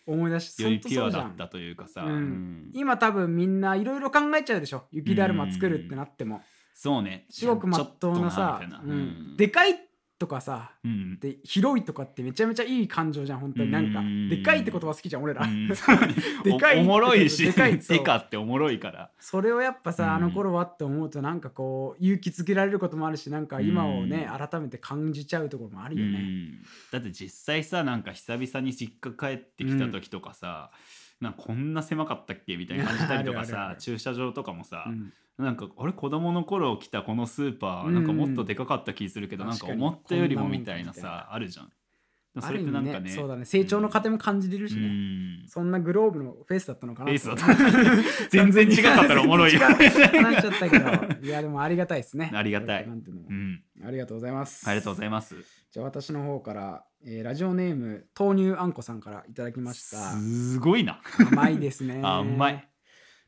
[0.06, 0.82] 思い出しよりほん。
[0.82, 2.10] とピュアだったというかさ、うん。
[2.10, 2.70] うん。
[2.74, 4.84] 今多分みんないろいろ考えちゃうでしょ？
[4.90, 6.42] 雪だるま作るってなっても。
[6.74, 7.24] そうね。
[7.30, 9.36] すごくまっとうなさうん。
[9.38, 9.78] でかい
[10.18, 11.18] とかさうん。
[11.18, 13.70] で広いとかってめちゃめちゃいい感情じゃん本当に。
[13.70, 15.46] なんかうんでかいって言葉好きじゃん俺ら。
[16.44, 16.78] でかい。
[16.78, 19.10] おおもろいしでかいでかっておもろいから。
[19.18, 19.96] それをやっぱうん。
[19.96, 26.18] さあの頃はって思うとなんかこう勇気づけられることもあるしなんか今をねうん改めて感じちゃうところもあるうよね。
[26.18, 26.62] ん。
[26.90, 30.70] だって実際さなんか久々に実家帰ってきた時とかさ、
[31.20, 32.56] なんかこんな狭かったっけ？
[32.56, 35.12] みたいな感じたりとかさ 駐車場とかもさ、うん。
[35.38, 37.94] なんかあれ子供の頃来たこのスーパーうん。
[37.94, 41.72] なんかもっとでかかった気するけど、なんか確かに思ったよりもみたいなさあるじゃん。
[42.38, 43.46] それってなんかねねそうだね。
[43.46, 44.88] 成長の過程も感じれるしうね。
[45.44, 45.48] ん。
[45.48, 47.06] そんなグローブのフェイスだったのかな？
[47.06, 47.46] フェイスだった
[48.28, 52.30] 全然違かったらおもろいよ話しちゃったけどいやでもありがたいですね。
[52.34, 52.86] ありがたい。
[52.86, 53.62] なんていうのうん。
[53.86, 54.68] ありがとうございます。
[54.68, 55.34] ありがとうございます。
[55.70, 59.96] じゃあ私の方から、えーラジオネーム豆乳あんこさんからいただきました。
[60.10, 61.00] すごいな。
[61.30, 62.00] 甘いですね。
[62.04, 62.68] 甘い。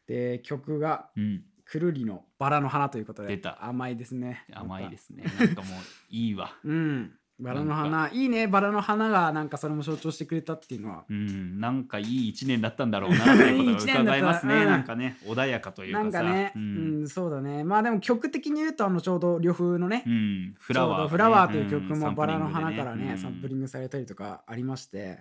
[0.09, 4.45] で曲がうん、くるりのバラの花ということで出た甘いですね。
[4.53, 5.23] 甘いですね。
[5.39, 6.59] なんかもういいわ。
[6.65, 7.13] うん。
[7.41, 8.11] バラの花。
[8.13, 8.49] いいね。
[8.49, 11.05] バラの花がなんかそれも象徴してくれたっていうのは。
[11.09, 14.55] うん、なんかいい一年だったんだろうな っていうことが伺えますね。
[14.55, 14.65] いい一年だった。
[14.65, 14.71] うん。
[14.71, 16.03] なんかね、穏やかというかさ。
[16.03, 17.63] なんかね、ううんんそうだね。
[17.63, 22.01] まあでも曲的に言うとあのちょうど呂布のね、うん、フラワー、ちょうどフラワーという曲ん。
[22.01, 25.19] もバラの花からね,、ササンプリングされたりとかありまして、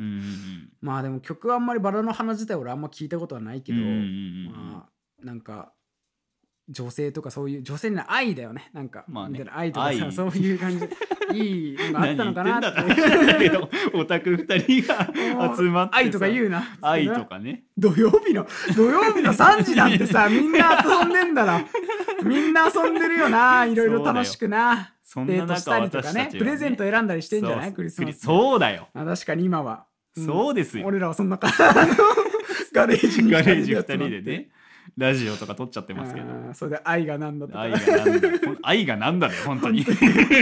[0.81, 4.87] まあでも曲はあんまりバラの花自体俺あんま聞いたことはないけど、ま
[5.21, 5.71] あなんか
[6.69, 8.69] 女性とかそういう女性には愛だよね。
[8.73, 9.39] なんか、まあね。
[9.39, 10.11] みたいな愛とかさ愛。
[10.11, 10.85] そういう感じ。
[11.33, 13.51] いいのがあったのかなって。
[13.93, 15.07] オタク二人が
[15.55, 15.97] 集まってさ。
[15.97, 17.63] 愛とか言うな愛とかね。
[17.77, 21.65] 土曜日の土曜日の3時なんてさ みんな遊んでんだろ。
[22.23, 23.65] みんな遊んでるよな。
[23.65, 24.93] いろいろ楽しくな。
[25.03, 26.29] そんな中デートしたりとかね。
[26.33, 26.37] ね。
[26.37, 27.73] プレゼント選んだりしてんじゃない？
[27.73, 28.19] クリスマス。
[28.19, 29.85] そうだよ、あ確かに今は、
[30.19, 30.25] ん。
[30.25, 30.85] そうですよ。
[30.85, 31.39] 俺らはそんな
[32.73, 34.49] ガレージにガレージ二集まって人でね
[34.97, 36.27] ラジオとか撮っちゃってますけど。
[36.53, 37.61] それで愛がなんだとか。
[37.61, 38.29] 愛がなんだ。
[38.63, 39.83] 愛がなんだね本当に。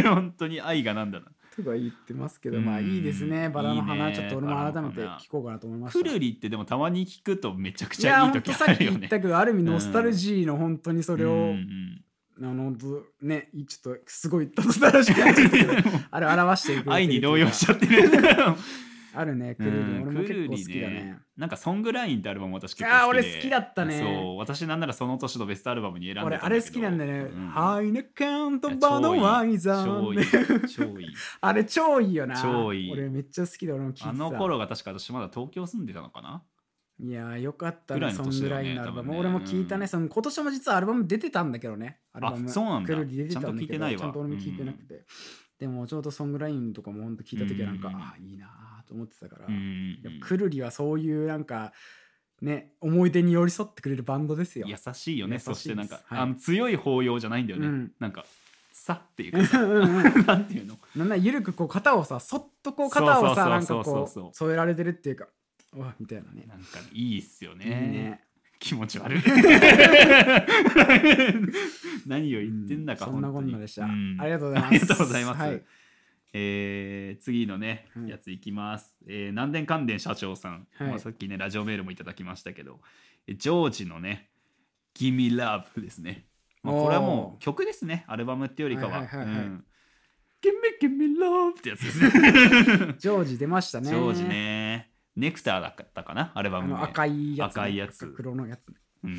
[0.03, 0.59] 本当に。
[0.63, 2.65] 愛がなんだなとか言ってますけどうん。
[2.65, 3.49] まあいいですね。
[3.49, 5.99] バラの花ちょっと俺も改めて聞こうかなと思いました。
[5.99, 8.97] くるりってでもたまに聞くとめちゃくちゃいい時あるよね。
[8.99, 11.53] 言ったけどある意味ノスタルジーの本当にそれを、
[12.41, 15.73] あのどねちょっとすごいたどたらしくなっちゃったけど
[16.11, 18.09] あれ表していく愛に動揺しちゃってる
[19.15, 21.19] あるねくるり、うん俺も結構くるり好きだね。
[21.37, 23.01] なんか「ソングライン」ってアルバム私結構好きで。
[23.01, 23.99] あー俺好きだったね。
[23.99, 27.19] そう私なんならその年のベストアルバムに選んで俺あれ好きなんだよね。
[27.31, 29.85] うん「ハイネカントバノワイザー。
[29.85, 30.19] 超いい。
[30.19, 31.07] ン」超いい。
[31.41, 32.41] あれ超いいよな。
[32.41, 32.91] 超いい。
[32.91, 34.09] 俺めっちゃ好きで俺も聞いてた。
[34.09, 36.43] あの頃が確か私まだ東京住んでたのかな？
[36.97, 42.45] いやーよかったねそんいの年だよねぐらいのアルバム、ね俺も聞いたね、その今年も実はアルバム出てたんだけどねアルバム。
[42.45, 42.87] あそうなんだ。
[42.87, 43.99] くるり出てたんだけどちゃんと聞いてないわ。
[43.99, 45.05] ちゃんと俺も聞いてなくて、
[45.59, 47.95] でもちょうどソングラインとかも本当聞いた時はなんか、うん。
[47.95, 49.47] ああいいなーと思ってたから、
[50.21, 51.73] くるりはそういうなんか
[52.41, 54.67] ね思い出に寄り添ってくれるバンドですよ。
[54.67, 56.19] 優しいよねそしてなんか、はい。
[56.19, 57.91] あの強い抱擁じゃないんだよね、うん。
[57.99, 58.25] なんか
[58.71, 59.57] さっていうか
[60.27, 60.77] なんていうの？
[60.95, 65.27] なんならゆるくこう肩をさそっとこう肩をさなんかこう添えられてるっていうか
[65.73, 66.45] うわみたいなね。
[66.47, 67.65] なんかいいっすよね。
[67.65, 68.21] いいね。
[68.59, 69.21] 気持ち悪い。
[72.07, 74.17] 何を言ってんだか、そんなこんなでした、うん。
[74.19, 74.71] ありがとうございます。
[74.71, 75.41] ありがとうございます。
[75.41, 75.61] はい、
[76.33, 80.89] えー次のね、はいやついきます、えー南電関電社長さん、はい。
[80.89, 82.79] まあ、さっきねラジオメールもいただきましたけど。
[83.27, 84.29] えジョージのね
[84.93, 86.25] 「Gimme Love」ですね。
[86.61, 88.05] まあ、これはもう曲ですね。
[88.07, 88.99] アルバムっていうよりかは。
[88.99, 89.45] はいはいはいはい。
[89.45, 89.65] うん。
[90.41, 92.11] Give me, give me love ってやつですね。
[92.99, 93.89] ジョージ出ましたね。
[93.89, 94.91] ジョージね。
[95.15, 96.31] ネクターだったかな？
[96.35, 98.07] アルバム赤いやつね、赤いやつ。
[98.07, 98.75] 黒のやつね。
[99.05, 99.17] うん。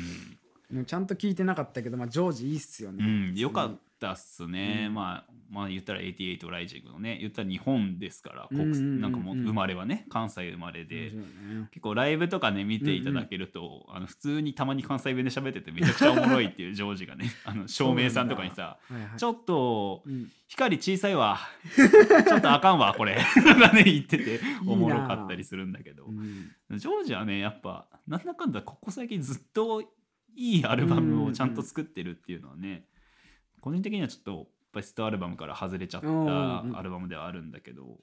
[0.77, 3.03] うんちゃんと聞いてなかったけど、まあ、ジョージいいっすよね。
[3.03, 4.93] うん、よかったっすね、うん。
[4.93, 9.01] まあまあ言ったら88ライジングのね言ったら日本ですから、国うんうんうんうん。
[9.01, 11.69] なんかもう生まれはね関西生まれで、ね。
[11.71, 19.17] 結構ライブとかね見ていただけると、あの普通にたまに関西弁で喋っててめちゃくちゃおもろいっていうジョージがね あの照明さんとかにさはいはい。
[19.17, 20.31] ちょっとうん。
[20.49, 21.39] 光小さいわ。
[21.75, 23.17] ちょっとあかんわこれ。
[23.35, 26.05] とかね言ってておもろかったりするんだけど。
[26.05, 26.77] うん。
[26.77, 29.81] ジョージはねやっぱなんだかんだここ最近ずっと
[30.37, 32.85] いいアルバムをちゃんと作ってるっていうのはね、
[33.67, 36.77] 個人的にはちょっとベストアルバムから外れちゃったうんうんうん。
[36.77, 37.97] アルバムではあるんだけど、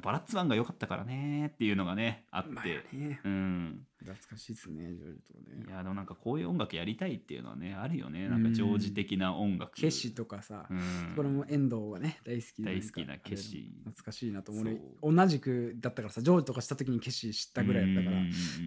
[0.00, 3.86] バラッツワンが良かったからねっていうのがねあって、まあね、うん。
[3.98, 5.64] 懐かしいですね、ジョージとかね。
[5.68, 5.70] い。
[5.70, 8.28] やでもなんかこういう音楽やりたいっていうのはねあるよね。
[8.28, 11.12] なんかジョージ的な音楽、ケシとかさ、うん。
[11.14, 13.70] これも遠藤がね、大好きで大好きなケシ。
[13.84, 14.62] 懐かしいなと思
[15.02, 18.16] う同じくだったからさ、ジョージとかした時にケシ知ったぐらいだったか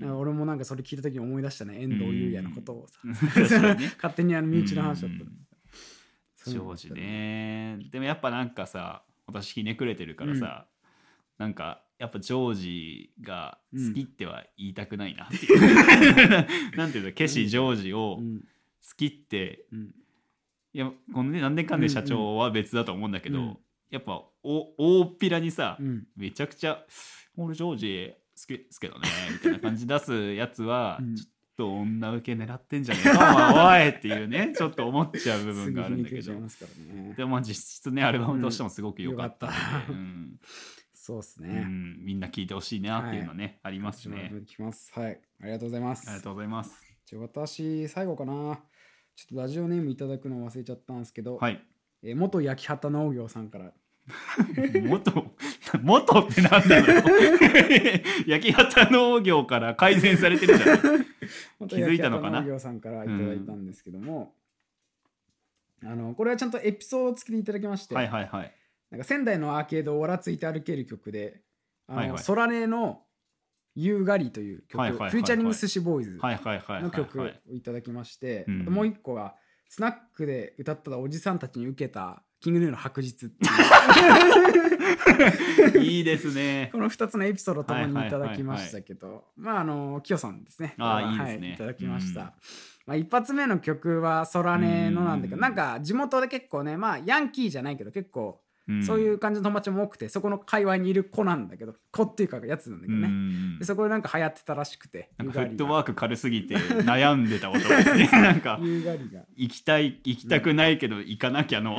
[0.07, 0.15] ら。
[0.15, 2.99] 俺もなんかそれ聞いた時に思い出したね遠藤優也のことをさ、
[3.97, 5.31] 勝手にあの身内の話だったね
[6.45, 7.80] うんそういうのジョージね。
[7.91, 10.65] でもやっぱなんかさ私ひねくれてるからさ、
[11.38, 16.47] なんかやっぱジョージが好きっては言いたくないなっていう、
[16.78, 18.43] なんていうのケシジョージを好うん。
[18.97, 19.95] きってうん。
[20.71, 23.58] いやこのね何年間で社長は別だと思うんだけど、うん
[23.89, 26.08] やっぱお大っぴらにさ、うん。
[26.15, 26.86] めちゃくちゃ
[27.36, 31.15] 「俺ジョージ好きですけどね」みたいな感じ出すやつは、うん。
[31.15, 33.73] ちょっと女受け狙ってんじゃねえか。
[33.73, 36.33] おいっていうねちょっと思っちゃう部分があるんだけど。
[36.33, 37.13] ね。
[37.17, 39.91] でもまあ実質ねアルバムとしてもすごく良かったうんよかった。
[39.91, 40.39] うん。
[40.41, 40.47] う
[40.93, 42.05] そうですね、ん。
[42.05, 44.31] みんな聴いてほしいなっていうのはね、ありますね。
[44.41, 44.91] いきます。
[44.93, 45.19] はい。
[45.41, 46.07] ありがとうございます。
[46.07, 46.71] ありがとうございます。
[47.05, 48.59] じゃあ私最後かな。
[49.15, 51.61] ちょっとラジオネームいただくの忘れちゃったんですけど、はい。
[52.03, 53.73] えー元焼き畑農業さんから。
[54.81, 55.35] 元？
[55.82, 56.86] 元ってなんだよ。
[58.27, 60.79] 焼き畑農業から改善されてるじゃん。
[61.60, 62.41] 元気づいたのかな？
[62.41, 64.34] 農業さんからいただいたんですけども、
[65.84, 68.53] あのこれはちゃんとエピソード付きでいただきまして、はいはいはい。
[68.91, 71.41] なんか仙台のアーケードをおらついて歩ける曲で
[71.88, 73.03] 「あのはいはい空音の
[73.75, 77.58] 夕狩り」という曲、はいはいはいはいフューチャリング寿司ボーイズの曲をはい。
[77.58, 79.36] いただきまして、もう一個が
[79.67, 83.30] スナックで歌ったおじさんたちに受けたキングヌーの白日い
[85.75, 86.69] う いいですね。
[86.71, 90.75] この2つのエピソードともにいただきましたけど、まああのキヨさんですね。
[90.78, 92.21] あーこれはいいですねいただきました。
[92.21, 92.28] うん
[92.86, 94.62] まあ一発目の曲は空音
[94.95, 98.48] のなんだけど、うんなんか地元で結構ね、まあヤンキーじゃないけど結構ん
[98.86, 103.08] そういう感じの友達も多くて、そこの界隈にいる子なんだけど、子っていうかやつなんだけどね。
[103.08, 108.10] うんでそこでなんか流行ってたらしくて、フットワーク軽すぎて悩んでた男ですね。
[108.21, 108.60] なんか。
[109.36, 111.77] 行きたい行きたくないけど行かなきゃの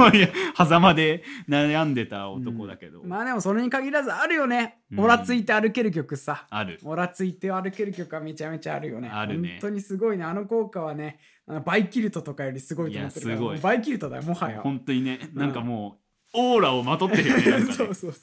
[0.56, 4.78] 狭間で悩んでた男だけど、まあでもそれに限らずあるよね。
[4.90, 6.46] うんオラついて歩ける曲さ。
[6.50, 6.78] ある。
[6.84, 9.08] オラついて歩ける曲はめちゃめちゃあるよね。
[9.08, 10.24] あるね本当にすごいね。
[10.24, 11.18] あの効果はね、
[11.64, 14.60] バイキルトとかよりすごいと思ってるすごいバイキルトだよ、もはや。
[14.60, 16.01] 本当にねなんかもう
[16.34, 17.72] オーラをまとってるよねなんかね。
[17.74, 18.18] そうそうそ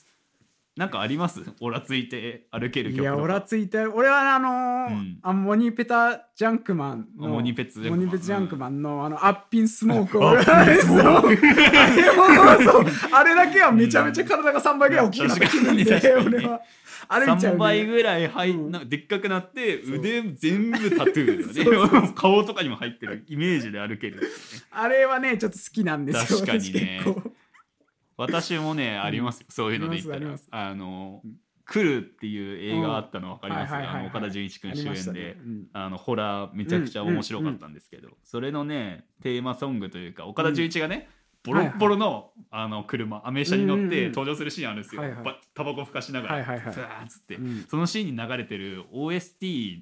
[0.77, 1.41] なんかあります？
[1.59, 2.93] オラついて歩けるう。
[2.93, 3.17] い曲とか。
[3.17, 5.19] や、オラついて、俺はあのーうん。
[5.21, 7.99] あモニペタジャンクマンの、モニペツジャンクマン。
[7.99, 10.83] モニペツジャンクマンの、あの、アッピンスモークを、あれも
[12.71, 16.61] そうあれだけはめちゃめちゃ体が3倍ぐらい大きくなってくるんで、俺は。
[17.09, 17.85] 歩いちゃう、3倍ね。
[17.87, 18.71] ぐらい入うん。
[18.71, 19.95] なんかでっかくなってそう。
[19.95, 22.11] 腕全部タトゥーだよね。
[22.15, 24.21] 顔とかにも入ってるイメージで歩ける
[24.71, 26.39] あれはね、ちょっと好きなんですよ。
[26.39, 27.01] 確かにね
[28.19, 29.47] 私もねありますよ。
[29.49, 30.35] そういうので言ったら。
[30.51, 31.31] あのうん
[31.71, 33.75] 「来る」っていう映画あったの分かります？
[33.75, 35.33] あの岡田准一君主演で。
[35.33, 35.67] うん。
[35.71, 41.07] あのホラーめちゃくちゃ面白かったんですけど、それのねテーマソングというか岡田准一がね、
[41.43, 45.03] ボロッボロの,、あの車アメ車に乗って登場するシーンあるんですよ、
[45.53, 47.65] タバコふかしながら、ふわーっつって、うん。
[47.69, 49.81] そのシーンに流れてる OST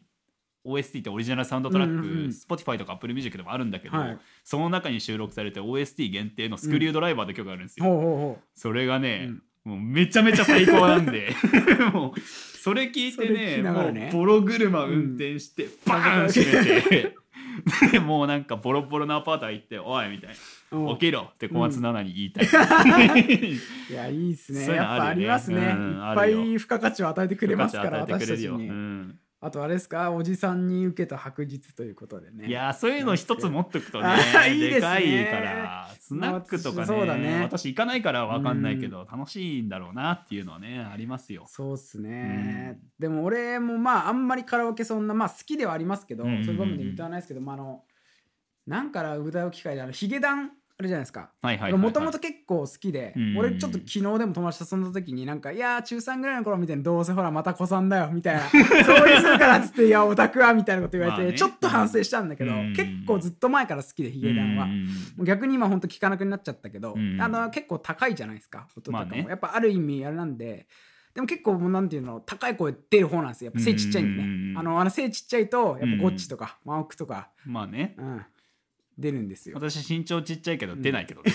[0.67, 2.29] OST ってオリジナルサウンドトラック、うんうんうん。
[2.29, 4.17] Spotify とか Apple Music でもあるんだけど、はい。
[4.43, 9.31] その中に収録されて OST 限定のスクリュードライバーって曲があるんですよ、ほうほうほそれがね、
[9.63, 11.35] もうめちゃめちゃ最高なんで
[11.93, 13.69] もうそれ聞いてねね。
[13.69, 17.17] もうボロ車運転して、バーン閉めて
[17.91, 20.35] でもうなんかボロボロなアパート入って「おい」みたいな。
[20.77, 22.45] ううん「起きろ」って小松菜奈に言いたい、
[23.91, 24.65] いやいいっすね。
[24.65, 30.11] そういうのやっぱありますね、うんいっぱい付加価値を与えてくれますから私たちに、うんあとあれですか？
[30.11, 32.47] おじさんに受けた白日ということでね。
[32.47, 34.81] いやーそういうの一つ持っとくとねあいいですね。
[34.81, 37.43] かいからスナックとかねそうだね。
[37.43, 41.45] 私行かないから分かんないけど、楽しいんだろうなっていうのはねありますよ。
[41.47, 47.83] そうっすね、でも俺もまああんまりカラオケそんなまあ好きではありますけど、うんうんうんそういう場面で歌わないですけど、まあ、あの
[48.65, 51.31] なんから歌う機会であるヒゲダンあるじゃないですか。
[51.75, 53.37] もともと結構好きで、うん。
[53.37, 58.41] 俺ちょっと昨日でも友達と遊んだ時になんか「いやー中3ぐらいの頃みたいなどうせほらまた子さんだよ」みたいな
[58.85, 62.73] 「そういうするから」っつって「いやオタクは」みたいなこと言われて、ちょっと反省したんだけど、うん。
[62.75, 64.67] 結構ずっと前から好きでヒゲダンは。
[65.23, 67.19] 逆に今ほんと聞かなくなっちゃったけど、うん。
[67.19, 69.05] あの結構高いじゃないですか音とか。
[69.05, 70.67] も、やっぱある意味あれなんで
[71.15, 73.51] でも結構もうなんていうの高い声出る方なんですよ。
[73.51, 74.57] やっぱ背ちっちゃいんでね、うん。
[74.59, 77.95] あのあの背ちっちゃいとやっぱゴッチとかマオクとか、まあね。
[77.97, 78.21] うん、
[78.97, 79.55] 出るんですよ。
[79.55, 81.31] 私身長ちっちゃいけど出ないけどね、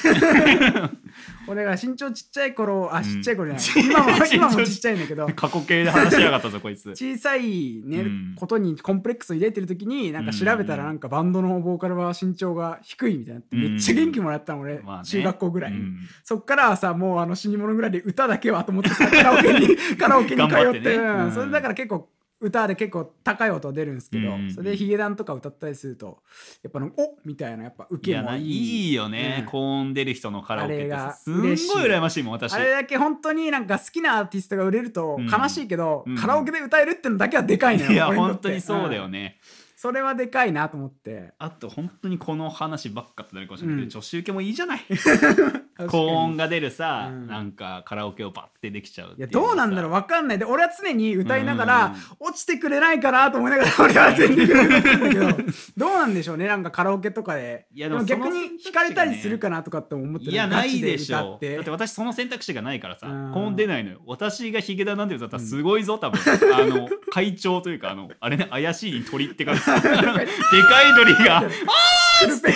[1.47, 3.05] 俺が身長ちっちゃい頃あん。
[3.05, 5.29] ちっちゃい頃じゃない、 今も今もちっちゃいんだけど。
[5.29, 6.91] 過去形で話しやがったぞこいつ。
[6.91, 8.35] 小さい、ねうん。
[8.37, 13.41] ことにコンプレックスを入れてる時になんか調べたらなんかバンドのボーカルは身長が低いみたいにな。
[13.41, 15.05] ってめっちゃ元気もらったの俺、まあね。
[15.05, 15.73] 中学校ぐらい。
[15.73, 15.97] に、うん。
[16.25, 20.79] そっからはさもうあの死に物ぐらいで歌だけはと思ってさカラオケに カラオケに通って。
[20.81, 20.97] ってね。
[20.97, 21.33] うんうん。
[21.33, 22.11] それだから結構
[22.43, 26.19] 歌で結構高い音出るんですけど、うんそれでヒゲダンとか歌ったりすると
[26.63, 28.91] やっぱのおみたいなやっぱ受けもいい。
[28.91, 29.47] いよね、うん。
[29.47, 35.67] 高音出る人のカラオケがさすんごい羨ましいもん私あれだけ本当になんか好きなアーティストが売れるとうん悲しい。
[35.69, 39.39] けど、うんカラオケで歌えるってのだけはでかいのよいや本当にそうだよんね、
[39.83, 41.33] それはでかいなと思って。
[41.41, 43.91] あと本当にこの話ばっかってなるかもしれないけど、うん。
[43.91, 44.81] 女子受けもいいじゃない。
[45.77, 47.27] 高高音が出るさ、うん。
[47.27, 50.39] なんかカラオケをバッてできちゃうっていやどうなんだろうわかんない。
[50.39, 55.53] で俺は常に歌いながら、落ちてくれないかなと思いながら俺は全力で歌ってるんだけど。
[55.77, 57.67] どうなんでしょうねなんかカラオケとかで。
[57.75, 61.55] いやでも逆にその選択肢弾かれたりするかなとかって思ってるいやないでしょガチで歌って。
[61.57, 63.33] だって私その選択肢がないからさうん。
[63.35, 64.01] 高音出ないのよ。
[64.07, 66.21] 私がヒゲダンなんて歌ったらすごいぞ多分、
[66.55, 72.55] あの会長というかあのあれね怪しい鳥って感じでかい鳥が「あーっ!」っ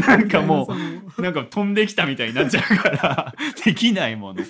[0.06, 0.68] なんかも
[1.18, 4.42] うなんか飛んできたみたいになっちゃうからできないもの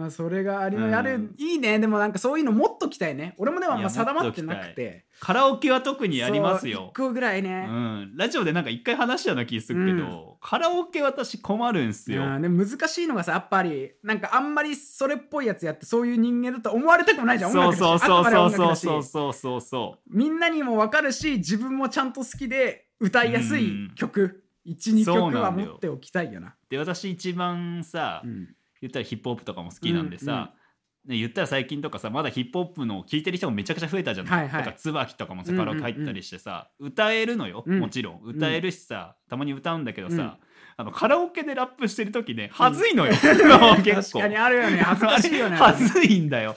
[0.00, 0.94] まあそれがあり、うん。
[0.94, 1.78] あるいいね。
[1.78, 3.34] でもなんかそういうのもっときたいね。
[3.36, 5.04] 俺もでもあんま定まってなくて。
[5.20, 6.88] カラオケは特にやりますよ。
[6.92, 17.52] 一個ぐらいうね、ん、ラジオでなんか一回話したような気するけど、カラオケ私困るんすよ、うんでも難しいのがさやっぱりなんかあんまりそれっぽいやつやってそういう人間だと思われたくもないじゃん。
[17.52, 19.32] そうそうそうそうそうそううそう。
[19.34, 24.44] そうそみんなにも分かるし自分もちゃんと好きで歌いやすい曲。
[24.66, 25.70] 12そう曲はなんだよ。
[25.70, 26.48] 持っておきたいよな。
[26.48, 30.60] うで私一番さ、うん言ったらヒップホップとかも好きなんでさ、ね
[31.06, 34.64] 言ったら最近とかさまだヒップホップの聴いてる人もめちゃくちゃ増えたじゃん、はいはい。
[34.64, 37.80] とか椿とかもさうんうんカラオケ入ったりしてさ、歌えるのよ、うん。
[37.80, 38.20] もちろん。
[38.22, 40.38] 歌えるしさ、たまに歌うんだけどさ、
[40.76, 43.12] あのカラオケでラップしてる時ねはずいのよ、
[43.82, 44.78] 結確構かにあるよね。
[44.78, 45.56] 恥ずかしいよね。
[45.56, 46.56] あれはずいんだよ。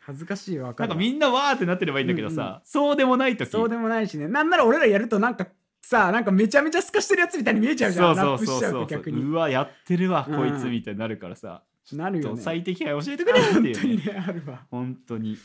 [0.00, 3.48] 恥ずかしいわなんかみんなわーってなってればいいんだけどさ、そうでもない時。
[3.48, 4.26] そうでもないしね。
[4.26, 5.46] なんなら俺らやるとなんか
[5.84, 8.16] さなんかめちゃめちゃ透かしてるやつみたいに見えちゃうじゃん。
[8.16, 9.12] そうそうそうそう。
[9.12, 10.36] うわやってるわ、うん。
[10.36, 11.62] こいつみたいになるからさ。
[11.92, 12.40] なるよね。
[12.40, 14.12] 最適解教えてくれって本当にいうね。
[14.14, 14.66] ねあるわ。
[14.70, 15.36] 本当に。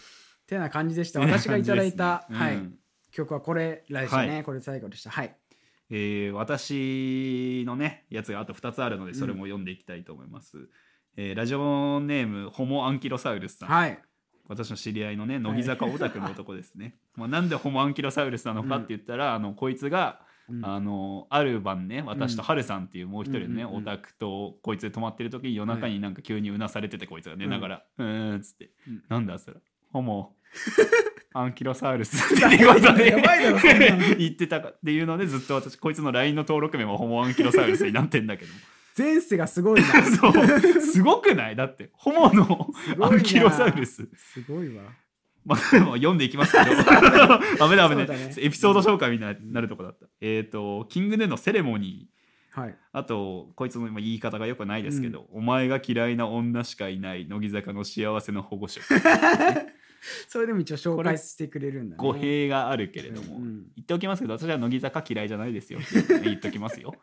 [0.47, 1.19] てな感じでした。
[1.19, 2.59] 私がいただいた、 はい、うん。
[2.59, 2.75] うん
[3.11, 5.09] 曲はこれらでしたね、はこれ最後でした。
[5.09, 5.35] はい。
[5.89, 10.69] えー私のねやつがあと2つあるのでそれも読んでいきたいと思います、
[11.17, 13.99] えーラジオネームホモアンキロサウルスさん、はい。
[14.47, 20.28] 私の知り合いのね乃木坂オタクの男ですね、まあ、なんでホモアンキロサウルスなのかって言ったら、あのこいつがうん
[20.63, 28.71] あのある晩ね私とハルさんっていうもう一人のね、オタクとこいつで泊まってる時に夜中になんか急にうなされててこいつが寝ながら「うーん」っつって。
[28.87, 29.57] うん「なんだそれ？
[29.91, 30.35] ホモ
[31.33, 33.11] アンキロサウルス」っていうことで
[34.17, 38.51] 言ってたかっていうのでずっと私こいつの LINE の登録名もホモアンキロサウルスになってんだけど。
[38.97, 39.87] 前世がすごいな。
[40.03, 40.81] そう。
[40.81, 41.55] すごくない？
[41.55, 42.69] だってホモの
[43.01, 44.09] アンキロサウルス。
[44.15, 44.83] すごいわ
[45.49, 46.65] まあ、でも読んでいきますけど。
[47.57, 48.07] ダメダメね。
[48.37, 52.61] エピソード紹介みたいになるとこだった、えっ、とキングヌーのセレモニー。
[52.61, 52.75] はい。
[52.93, 58.85] あとこいつの言い方がよくないですけど、お前が嫌いな女しかいない乃木坂の幸せの保護色
[60.27, 61.97] それでも一応紹介してくれるんだね。
[61.97, 66.93] 語弊があるけれども、うん言っておきますけど私は乃木坂嫌いじゃないですよって言っときますよ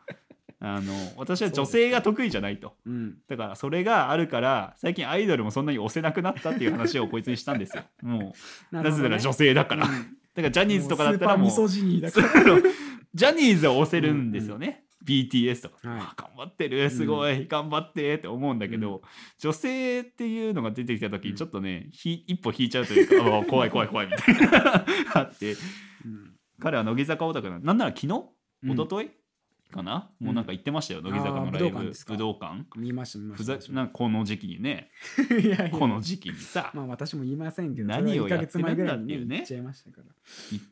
[0.59, 2.75] あの私は女性が得意じゃないと。
[2.85, 3.17] うん。
[3.27, 7.83] だからそれがあるから最近アイドルもそんなに押せなくなったっていう話をこいつにしたんですよ。
[8.01, 8.33] も
[8.71, 10.01] うなぜなら女性だから、だか
[10.41, 11.49] らジャニーズとかだったらもう
[13.13, 15.99] ジャニーズは押せるんですよね、BTS とか、はい。
[15.99, 16.89] あ頑張ってる。
[16.89, 19.01] すごい、頑張ってって思うんだけど、
[19.39, 24.85] 女性っていうのが出てきた時にちょっとね、ひ一歩引いちゃうというかあ怖い怖い怖いみたいな。
[25.13, 25.53] あって。
[26.05, 28.23] うん彼は乃木坂オタクなのなんなら昨日？
[28.63, 28.71] うん。
[28.71, 29.11] 一昨日？
[29.71, 31.91] かな、もうなんか言ってましたよ乃木坂のライブ。
[32.07, 33.57] 武道館見ました見まふした。
[33.57, 34.89] ざなんかこの時期にね。
[35.41, 35.69] いやいや。
[35.69, 39.45] この時期にさ、まあ私も言いませんけど何をやってるんだそれは1ヶ月前ぐらいにっていうね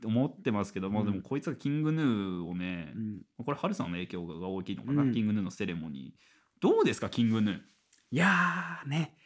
[0.06, 1.06] 思ってますけども、うん。
[1.06, 3.22] でもこいつがキングヌーをね、うん。
[3.38, 5.14] これハルさんの影響が大きいのかな、うん。
[5.14, 6.62] キングヌーのセレモニー。
[6.62, 7.62] どうですかキングヌー？
[8.12, 9.18] いやーね。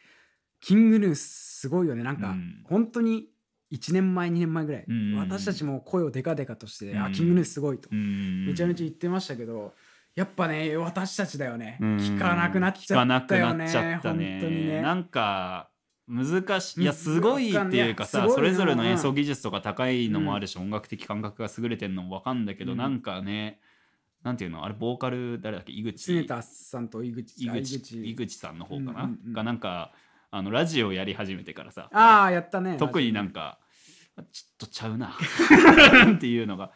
[0.60, 2.02] キングヌーすごいよね。
[2.02, 2.62] なんか、うん。
[2.64, 3.28] 本当に
[3.70, 7.04] 1年前2年前ぐらい、うん私たちも声をデカデカとして、うん。
[7.04, 9.72] あキングヌーすごいと、うんめちゃめちゃ言ってましたけど
[10.16, 11.96] やっぱね私たちだよね、うん。
[11.96, 14.40] 聞かなくなっちゃったよね聞かなくなっちゃったね。
[14.40, 14.82] 本当にね。
[14.82, 15.70] なんか
[16.08, 16.82] 難しい。
[16.82, 22.78] いや難すごいっていうかさそれぞれの演奏技術とか高いのもあるし、音楽的感覚が優れてるのも分かんだけど、うん。
[22.78, 23.60] なんかね
[24.24, 24.64] なんていうの？
[24.64, 25.72] あれボーカル誰だっけ？
[25.72, 26.12] 井口。
[26.12, 27.48] 常田さんと井口。
[27.48, 28.10] あ井口。
[28.10, 29.32] 井口さんの方かな、うんうんうん。
[29.32, 29.92] がなんか
[30.30, 33.58] あのラジオやり始めてからさああやったね特になんか
[34.32, 35.16] ちょっとちゃうな。
[36.16, 36.70] っていうのが。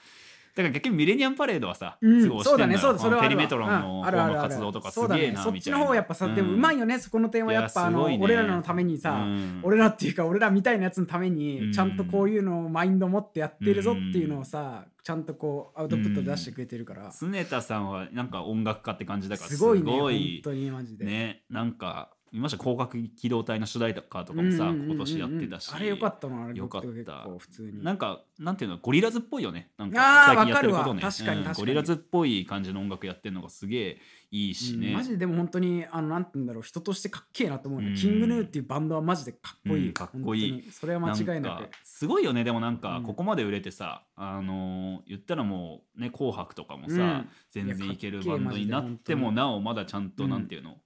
[0.55, 5.79] だから逆にミレニアムパレードはさ、うんすごいそうだねそうだそれはペリメトロンのの活動とかすげえねそっちなみたいな。
[5.81, 7.53] の方やっぱさ、でもうまいよねそこの点は。
[7.53, 9.61] やっぱあの、俺らのためにさ、うん。
[9.65, 11.35] 俺らっていうか俺らみたいなやつのためうん。
[11.35, 20.41] にちゃんとこういうのをマインド持ってやってるぞっていうのをさちゃんとこうアウトプット出してくれてるから、常田さんはなんか音楽家って感じだからすごいねすごい。
[20.45, 25.71] 本当にマジで、ねなんか見ました広角機動隊の主題歌とかもさ、今年やってたし。
[25.73, 27.29] あれよかったなあれよかった。
[27.39, 27.85] 普通に。
[27.85, 29.71] なんかなんていうのゴリラズっぽいよね。
[29.79, 30.95] なんあかー最近やってることね。
[30.95, 31.13] わかるわ。
[31.13, 31.67] 確かにうん確かに。
[31.67, 34.01] ゴリラズっぽい感じの音楽やってるのがすげえ
[34.33, 34.77] いいし。
[34.77, 36.63] ね、うんマジででも本当にあのなんて言うんだろう。
[36.65, 37.95] 人としてかっけえなと思うね、うん。
[37.95, 40.71] キングヌーっていうバンドはマジでかっこいい、うんかっこいい。
[40.73, 41.69] それは間違いなく。
[41.85, 43.05] すごいよねでもなんかうん。
[43.05, 47.29] ここまで売れてさ、あのー言ったらもうね「紅白」とかもさ、うん。
[47.53, 50.79] 全然いけるバンドになってもなおまだちゃんとうんなんていうの、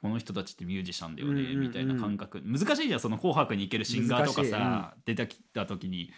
[0.00, 1.60] この人たちってミュージシャンだよね、うんうんうん。
[1.60, 2.42] みたいな感覚。
[2.44, 6.10] 難しいじゃんその「紅白」に行けるシンガーとか難しいさ、出てきた時に。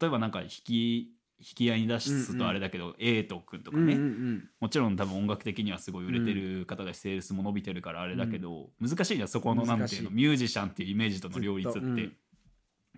[0.00, 4.48] 例えばなんか弾き引き合いに出すとあれだけど、エイト君とかね、うんうんうん。
[4.60, 12.10] もちろん多分音楽的にはすごい売れてる方だし、セールスも伸びてるからあれだけど、難しいじゃんそこのなんていうのミュージシャンっていうイメージとの両立って、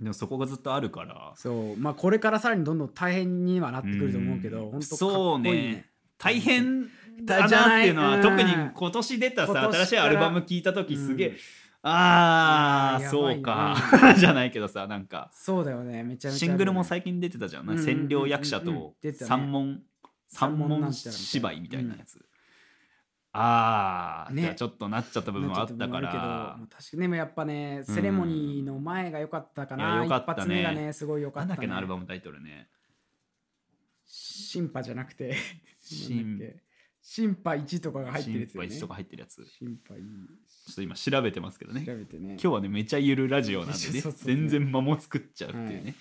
[0.00, 1.32] でもそこがずっとあるから。
[1.36, 1.76] そう。
[1.76, 5.86] まあこれからさらにどんどん大変にはなってくると思うけど、うん本当かっこいいそうね。
[6.18, 6.88] 大変
[7.24, 7.68] だじゃない。
[7.68, 8.22] なっていうのはうん。
[8.22, 11.36] 特に今年出たさ新しいアルバム聞いた時すげえ、うん。
[11.82, 13.76] あーいやそうか。
[14.18, 15.30] じゃないけどさなんか。
[15.32, 17.86] そうだよねめちゃめちゃシングルも最近出てたじゃん、うんうんうんうん。
[17.86, 18.94] 占領役者うんうんと
[19.24, 19.82] 三問
[20.28, 22.26] 三三問なん問ちゃらみたいな芝居みたいなやつ、
[23.32, 24.54] ああ、ね。
[24.56, 26.58] ちょっとなっちゃった部分はあったから。
[26.70, 30.74] 確かにでもやっぱねセレモニーの前が良かったかな、良かったね。
[30.74, 32.68] ねすごい良かなんった、ね、だっけなアルバムタイトルね。
[34.06, 35.36] シンパじゃなくて。
[35.80, 36.38] シン
[37.06, 38.68] なんだっけシンパ1とかが入ってるやつよね。
[38.68, 39.36] 心配とか入ってるやつ。
[39.36, 39.68] ちょ
[40.72, 41.86] っと今調べてますけどね。
[41.86, 42.32] 調べてね。
[42.32, 43.78] 今日はねめちゃゆるラジオなんでね。
[43.78, 44.20] そうそうそう。
[44.24, 45.94] 全然間も作っちゃうっていうね、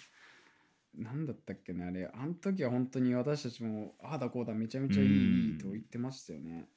[0.98, 2.10] なんだったっけなあれ。
[2.12, 6.68] あの時は本当に私たちもああだこうだめちゃめちゃいうんいと言ってましたよね。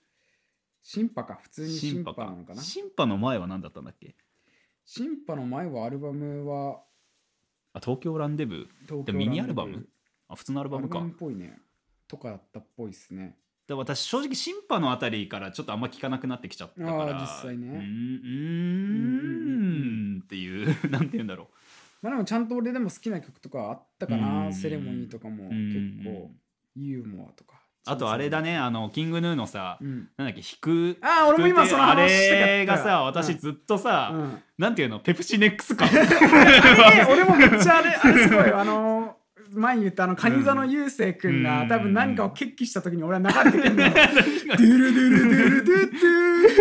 [0.83, 1.41] シンパか。
[1.43, 2.63] 普通にシンパかなのかな？
[2.63, 4.15] シンパの前は何だったんだっけ？
[4.85, 6.83] シンパの前はアルバムは
[7.73, 9.13] あ東京ランデブー。
[9.13, 9.89] ミニアルバム？
[10.29, 11.59] あ普通のアルアルババムかムっぽいね。
[12.07, 13.37] とかだったっぽいですね
[13.69, 17.21] で私正直シンパのあたりからちょっとあんま聞かなくなってきちゃったから。
[17.21, 17.69] 実際ね。
[17.69, 21.49] うーんうーんっていう なんて言うんだろ
[22.01, 26.31] まあでもちゃんと俺でも好きな曲とかあったかうなんセレモニーとかもうん結構
[26.77, 27.57] ユーモアとか。
[27.85, 30.09] あとあれだねあのキングヌーのさ、うん。
[30.17, 34.43] なんだっけ弾くあー俺も今そのあれがさ私うんずっとさ、うん。
[34.57, 38.51] なんていうのペプシネックス感 あれね俺もめっちゃあれあれすごい。
[38.51, 38.98] あの
[39.53, 45.85] 前に言ったあのカニ座の雄星君が、多分何かを決起した時に俺は流れてくるの、 ドゥルドゥルドゥ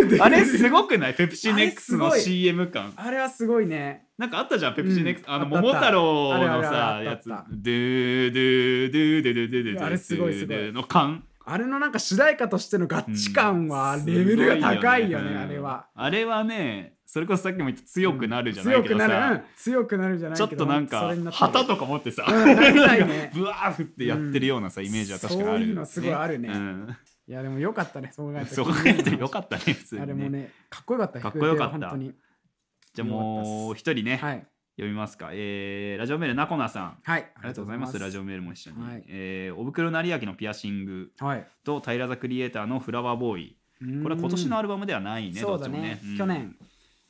[0.03, 1.13] ルドゥあれすごくない？
[1.13, 2.93] ペプシネックスの CM 感。
[2.95, 4.05] あれはすごいね。
[4.17, 7.29] なんかあったじゃんペプシネックス、あの桃太郎のさやつ。
[7.29, 10.71] ドゥドゥドゥドゥドゥドゥドゥあれすごいすごい。
[10.71, 15.85] の感あれのなんか主題歌としての合致感はレベルが高いよね,、あれは。
[15.95, 22.55] あれはねそれこそさっきも言った強くなるじゃないけどさ、なる、うん強くなるじゃないちょっとなんか旗とか持ってさ、うん
[23.33, 26.49] ブワーフってやってるようなさ、イメージは確かにある、そういうのすごいあるね。
[26.49, 26.97] うん、
[27.27, 30.03] いやでもよかったね、そう考えたらそう考えてよかったね普通にね。
[30.03, 31.97] あれもね、かっこよかった、かっこよかった。
[31.97, 34.45] じゃあもう一人ね、はい。
[34.75, 36.83] 読みますか、えーラジオメールなこなさん。
[36.83, 37.31] あはい。
[37.37, 37.97] りがとうございます。
[37.97, 39.03] ラジオメールも一緒に、はい。
[39.07, 41.47] えーおぶくろなりやきのピアシングはい。
[41.63, 43.57] と平座クリエイターのフラワーボーイ。
[44.03, 45.41] これは今年のアルバムではないね。
[45.41, 46.17] どっちもね、うん。
[46.17, 46.55] 去年。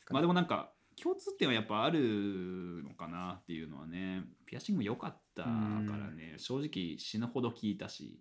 [0.10, 4.24] まあでもなんか共通点はやっぱあるのかなっていうのはね。
[4.46, 6.36] ピアシングも良かったからね。
[6.38, 8.20] 正直死ぬほど聞いたし。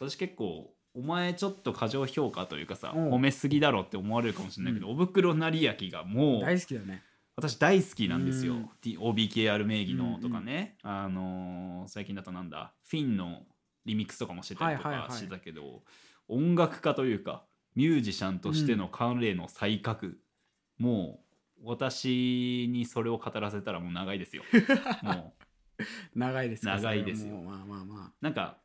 [0.00, 3.10] 私結構お前ちょっと過剰評価というかさうん。
[3.12, 7.02] 褒めすぎだろって思われるかもしれないけど、おぶくろなりやきがもう大好きだよね。
[7.36, 8.54] 私大好きなんですよ。
[8.54, 8.68] うん。
[8.82, 13.42] OBKR 名義のとかね、あのー最近だとなんだフィンの
[13.84, 15.10] リミックスとかもしてたりとはいはいはい。
[15.10, 15.82] かしてたけど、
[16.26, 17.44] 音楽家というか
[17.74, 20.18] ミュージシャンとしての彼の才覚、
[20.78, 21.20] も
[21.62, 24.42] う私にそれを語らせたらもう長いですよ。
[25.02, 25.44] もう。
[26.18, 26.76] 長いですか？
[26.76, 27.36] 長いですよ。
[27.36, 28.58] まあまあまなんか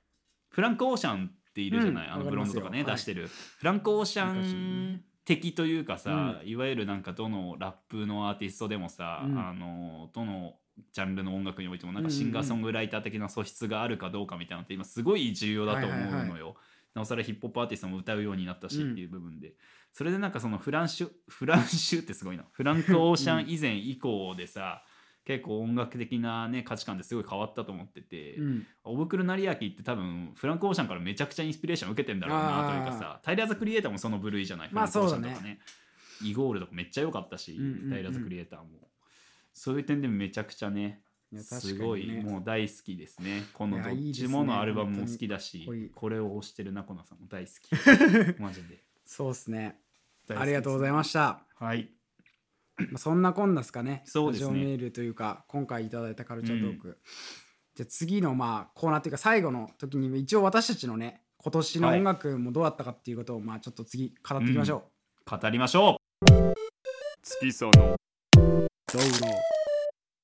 [0.50, 3.28] フランク・オーシャンっているじゃない、うんあのブロンズとかね、出してる。
[3.28, 9.38] フランク・オーシャ昔ン的というかさ、ういわゆるなんかどのラップのアーティストでもさ、うん。
[9.38, 10.56] あのどの
[10.92, 16.56] ジャンルの音楽においてもなんかシンガーソングライター的な素質があるかどうかみたいなのって今すごい重要だと思うのよ、はいはいは
[16.94, 18.92] なおさらヒップホップアーティストも歌うようになったしうん。
[18.92, 19.54] っていう部分で、
[19.92, 22.46] それでなんかそのフランシュ フランシュってすごいな。
[22.52, 24.84] フランク・オーシャン以前以降でさ、
[25.26, 28.68] 結構音楽的なね価値観ってすごい変わったと思ってて、うん。
[28.84, 35.56] おぶくる成明って多分フランク・オーシャンからめちゃくちゃインスピレーション受けてんだろうなというかさタイラー・ザ・クリエイターもその部類じゃないまあフランクオーシャンそうだね。
[35.56, 38.84] とかイゴールとかめっちゃ良かったし、うんうんうんタイラー・ザ・クリエイターも。
[39.54, 41.03] そういう点でめちゃくちゃね
[41.42, 43.44] すごいもう大好きですね。
[43.54, 47.72] このどっちものアルバムも好きだし本当にこれを推してるナコナさんも大好き。
[48.42, 48.84] マジで。
[49.06, 49.80] そうですね。
[50.26, 51.44] すありがとうございました。
[51.56, 51.90] はい。
[52.78, 54.04] まあそんなこんなですかね。
[54.06, 54.48] そうですね。
[54.48, 56.98] ラジオメールというか今回いただいたカルチャートーク、
[57.76, 64.90] じゃあ次のまあコーナーというか最後の時に一応私たちのね今年の音楽もどうだったかっていうことをまあちょっと次語っていきましょ
[65.30, 65.98] 語りましょ
[67.22, 67.94] 月佐の。
[67.94, 67.96] う、
[68.92, 69.53] どうぞ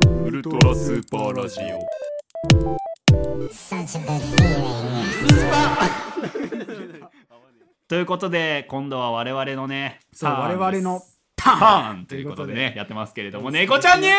[0.06, 1.80] ウルトラスーパーラジオ。
[1.80, 1.86] う
[7.88, 11.02] ということで今度は我々のねそう我々の
[11.36, 12.06] タターン。
[12.06, 14.12] ということでねやってますけれども猫ちゃんニュ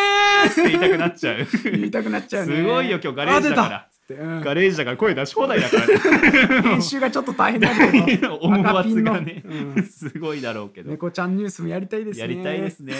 [0.44, 1.46] ースって言いたくなっちゃう。
[1.70, 2.56] 言いたくなっちゃうね。
[2.56, 4.40] すごいよ今日ガレージだからうん。
[4.40, 6.62] ガレージだから声出し放題だからね。
[6.62, 8.36] 編集がちょっと大変だけど。
[8.42, 9.42] 音圧がね。
[9.44, 9.82] うん。
[9.88, 10.90] すごいだろうけど。
[10.90, 12.20] 猫ちゃんニュースもやりたいですね。
[12.20, 12.94] やりたいですね。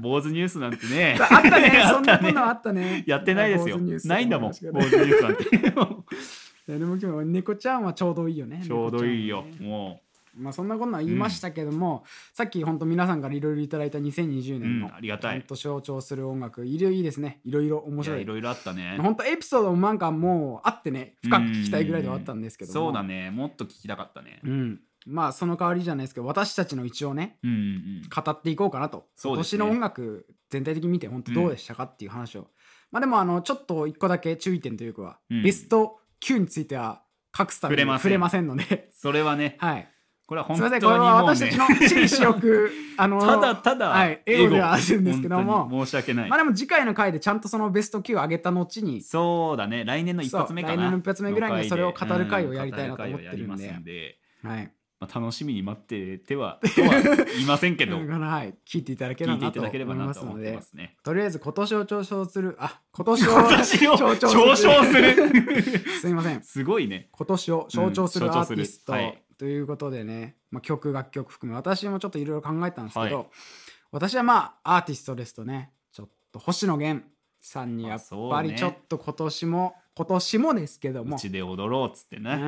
[0.00, 1.16] 坊主ニュースなんてね。
[1.20, 1.82] あったね。
[1.84, 2.28] あそんなったね。
[2.28, 3.04] こんなのあったね。
[3.06, 3.78] やってないですよ。
[4.04, 4.50] ないんだもん。
[4.50, 5.44] 坊主ニュースなんて。
[6.78, 8.62] でも今日猫ちゃんはちょうどいいよね。
[8.64, 9.42] ちょうどいいよ。
[9.58, 9.66] ね。
[9.66, 10.00] も
[10.34, 15.42] まあそんなこんなん言いましたけども、さっき本当皆さんからいろいろいただいた2020う、う年のん、ありがたい。
[15.42, 17.40] と象徴する音楽いろいろいいですね。
[17.44, 18.22] いろいろ面白い。
[18.22, 18.98] いろいろあったね。
[19.00, 22.72] 本当エピソードもなんかもうあってね深く聞きたいぐらいではあったんですけども。
[22.72, 23.30] そうだね。
[23.30, 24.40] もっと聞きたかったね。
[24.44, 24.80] うん。
[25.06, 29.04] まあその代わりじゃないですけど私たちの一応ねうんうん語っていこうかなと、ね。
[29.24, 32.48] 今年の音楽全体的に見て本当どうでしたかっていう話を、
[32.90, 35.42] まあでもあのちょっと一個だけ注意点というか、うん。
[35.42, 37.02] ベスト9については
[37.38, 38.02] 隠すために触れません。
[38.02, 38.90] 触れませんので。
[38.92, 39.56] それはね。
[39.58, 39.88] はい
[40.30, 57.00] これは本すみ当にませんこれはもうね私たちの私利私欲あのただただはいエゴではあるんですけども申し訳ないまあでも次回の回でちゃんとそのベスト9を上げた後にそうだね来年の一発目かな来年の一発目ぐらいにはそれを語る回をやりたいなとうん思ってるんでんではいまあ、楽しみに待っててはとは
[57.34, 58.02] 言いませんけどは
[58.44, 59.68] い聞いていただければなと思
[60.02, 60.96] いますのでますね。
[61.02, 63.86] とりあえず今年を嘲笑するあ今年を嘲笑する
[66.02, 67.08] すいませんすごいね。
[67.12, 73.26] 今年を象徴するアーティストはいということでね、まあ、曲楽曲含め私もちょっといろいろ考えたんですけど、はい。
[73.90, 77.06] 私はまあアーティストですとねちょっと星野源
[77.40, 82.34] さんにやっぱりちょっと今年も、今年もですけどもうちで踊ろうっつってね。
[82.34, 82.38] うん。
[82.38, 82.42] う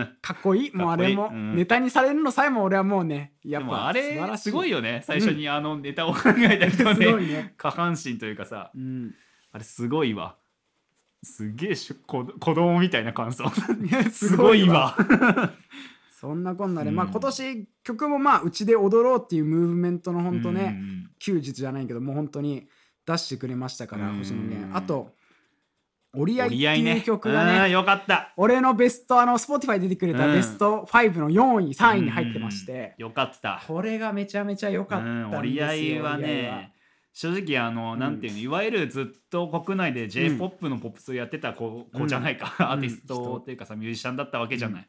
[0.00, 0.08] ん。
[0.22, 0.72] かっこいい。
[0.74, 1.56] もうあれもうん。
[1.56, 5.02] ネタにされるのさえも俺はもうねやっぱあれすごいよね。
[5.04, 7.32] 最初にあのネタを考えた人 すごいね。
[7.34, 8.70] ね、下半身というかさ。
[8.74, 9.14] うん、
[9.52, 10.36] あれすごいわ。
[11.22, 11.74] すげえ
[12.06, 13.44] 子子供みたいな感想。
[14.10, 14.96] すごいわ
[16.24, 22.66] そんなこんなで、まあうん今年曲もまあうちで踊ろうっていうムーブメントの本当ね、うん休日じゃないけどもう本当に
[23.06, 24.18] 出してくれましたからうん。
[24.18, 24.76] 星野源。
[24.76, 25.12] あと
[26.12, 28.32] 「折り合い」っていう曲がねうんよかった。
[28.36, 30.34] 俺のベストあの Spotify 出てくれたうん。
[30.34, 33.62] ベスト5の4位3位に入ってまして、よかった。
[33.66, 36.74] これがめちゃめちゃ良かったんですよ、うん、折り合いはね
[37.14, 42.00] 正直あの、うんなんていうのいわゆるずっと国内で j p o p のポップスをやってた子,、うん。
[42.00, 42.66] 子じゃないか、うん。
[42.66, 44.88] アーティストっていうかさミュージシャンだったわけじゃない、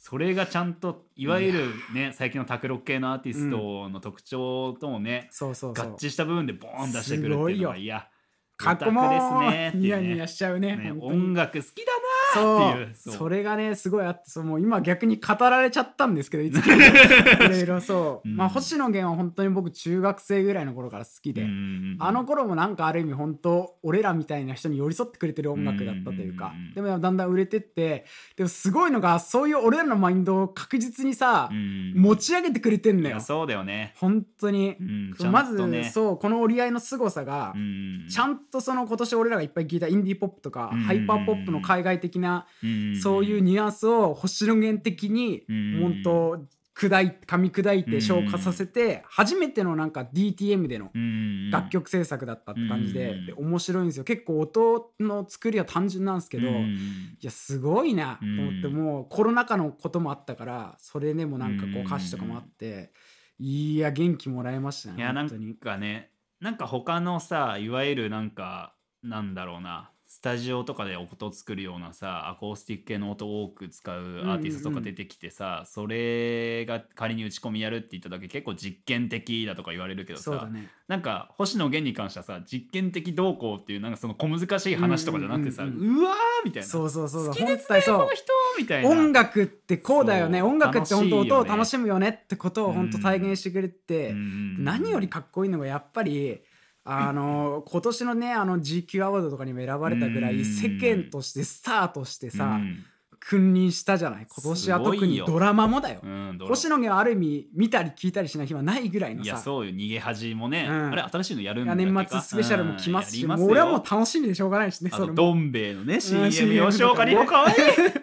[0.00, 8.08] それがちゃんといわゆるね最近の卓録系のアーティストの特徴ともね、そうそう合致した部分でボーン出してくるっていうのがいや
[8.56, 9.80] かっこもですねいうね。
[9.82, 11.86] ニヤニヤしちゃうね音楽好きだそうっていう
[12.32, 13.12] そう。
[13.18, 16.62] それがねすごいあってそうもう今逆に語られちゃったんですけどいつも。
[17.46, 18.36] いろいろそう、うん。
[18.36, 28.04] まあ星野源は本当に僕中学生ぐらいの頃から好きで、な、うんあの頃もなんかある意味本当俺らみたいな人に寄り添ってくれてる音楽だったというか、うんでもだんだん売れてって
[28.36, 33.20] でもすごいのがそういう俺らのマインドを確実にさ、うん持ち上げてくれてんのよ。
[33.20, 34.76] そうだよね、本当に。
[34.80, 35.84] う、ん、まず、ね。
[35.84, 40.80] そうこの折り合いの凄さが、うんちゃんとその今年俺らがいっぱい聞いたインディーポップとか、うん。
[40.80, 54.04] ハイパーポップの海外的な、うんそういうニュアンスを星野源的に、うん本当砕い噛み砕いて消化させて、初めてのなんか DTM でのうん楽曲制作だったって感じで,、うんで面白いんですよ。
[54.04, 62.92] 結構音の作りは単純なんですけど、うんいやすごいなと思って、うんもうコロナ禍のこともあったからそれでもなんかこううん歌詞とかもあって、
[63.38, 66.10] いや元気もらえましたねいやなんかね
[66.40, 80.68] なんか他のさいわゆるなんかなんだろうなスタジオとかで音作るようなさアコースティック系の音を多く使うアーティストとか出てきてさ、それが仮に打ち込みやるって言っただけ結構実験的だとか言われるけどさ、ね。
[80.88, 86.04] なんか星野源に関してはさ実験的動向っていうなんかその小難しい話とかじゃなくてさ、ううんうん。
[86.04, 86.68] わーみたいな。
[86.68, 88.88] そうそうそう好きですねこの人みたいな。
[88.90, 90.42] 音楽ってこうだよね。
[90.42, 94.64] 音楽って本当音を楽しむよねってことを本当体現してくれて、うん。
[94.64, 96.42] 何よりかっこいいのがやっぱり
[96.84, 100.40] あの今年のねあの GQ アワードとかにも選ばれたぐらうん。
[100.40, 102.84] い世間としてスターとしてさ、うん。
[103.22, 104.26] 君臨したじゃない？
[104.34, 109.72] 今年は特にドラマもだよ、うん星野源はある意味見たり聞いたりしない暇ないぐらいのいやさそうよ。
[109.72, 110.90] 逃げ恥もね、うん。
[110.92, 116.30] あれ新しいのやるんだ年末スペシャルも来ますし、うんもう俺はもうよ楽しみでしょうがないしねあそどん兵衛のね CM
[116.70, 117.56] 吉岡里帆かわいい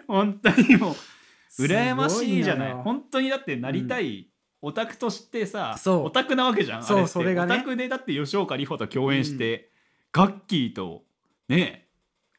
[0.06, 0.94] 本当にもう
[1.64, 2.72] 羨ましいじゃない。
[2.74, 4.28] 本当にだってなりたい、
[4.60, 6.04] オタクとしてさそう。
[6.06, 7.12] オタクなわけじゃんそうあれって。
[7.12, 7.54] それがね。
[7.54, 9.70] オタクでだって吉岡里帆と共演して、
[10.12, 11.02] ガッキーと
[11.48, 11.86] ね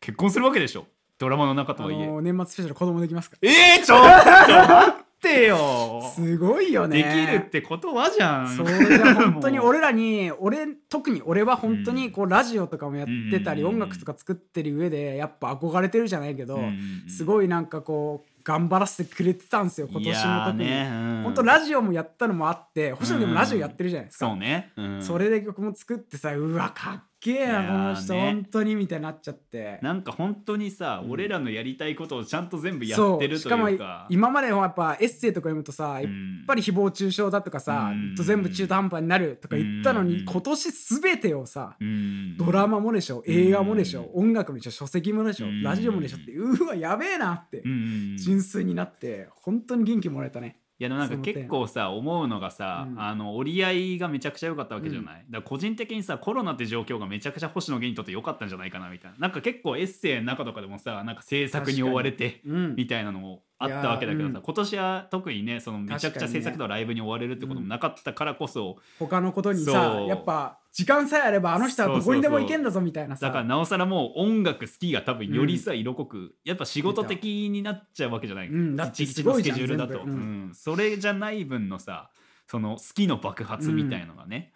[0.01, 0.85] 結婚するわけでしょ。
[1.17, 3.37] ドラマの中とあはいえ、の年末スペシャル子供できますか？
[3.41, 6.01] えー、ちょっと待ってよ。
[6.15, 7.03] すごいよね。
[7.03, 8.47] できるってことはじゃん。
[8.55, 16.79] そうじゃ 本当に俺らに俺特に俺は本当にこうラジオとかもやってたり、うん音楽とか作ってる上でやっぱ憧れてるじゃないけど、うん。
[17.09, 21.23] すごいなんかこう頑張らせてくれてたんですよ今年も特に、ねうん。
[21.23, 25.01] 本当ラジオもやったのもあって星野源もラジオやってるじゃないですか、そうね、うん。
[25.01, 28.21] それで曲も作ってさうわかっけえなこの人、ね。
[28.21, 29.79] 本当にみたいになっちゃって。
[29.81, 31.11] なんか本当にさ、うん。
[31.11, 38.15] 俺らのやりたいことをちゃんと全部やそってるとうしかもいうか今までもやっぱエッセイとか読むとさ、やっうんぱり誹謗中傷だとかさ、うん。
[38.15, 40.25] と全部中途半端になるとか言ったのに、うん。
[40.25, 42.37] 今年全てをさ、うん。
[42.37, 45.61] ドラマもでしょ映画もでしょ、うん音楽もでしょ書籍もでしょ、うん。
[45.63, 48.17] ラジオもでしょってうわやべえなって、うん。
[48.17, 53.01] 純粋になって本当に元気もらえたねいやでもなんか結構さ思うのがさ、うん。
[53.01, 59.17] あの折り合いがめちゃくちゃ良かったわけじゃない、だから個人的にさコロナって状況がめちゃくちゃ星野源にとって良かったんじゃないかなみたいな。
[59.17, 62.75] なんか結構エッセイの中とかでもさなんか制作に追われてうん。
[62.75, 64.41] みたいなのもあったわけだけどさ、うん。
[64.41, 73.25] 今年は特にねそのめちゃくちゃ制作とライブに追われるってこともなかったからこそ、他のことにさやっぱ時間さえあればあの人はどこにでも行けんだぞみたいなさ。
[73.25, 80.09] だからなおさらもう音楽好きが多分よりさ、色濃くやっぱ仕事的になっちゃうわけじゃない、うんだってすごいじゃんケジュールだと、うん。
[80.09, 80.13] う
[80.51, 80.51] ん。
[80.53, 82.11] それじゃない分のさ
[82.47, 84.53] その好きの爆発みたいのがね、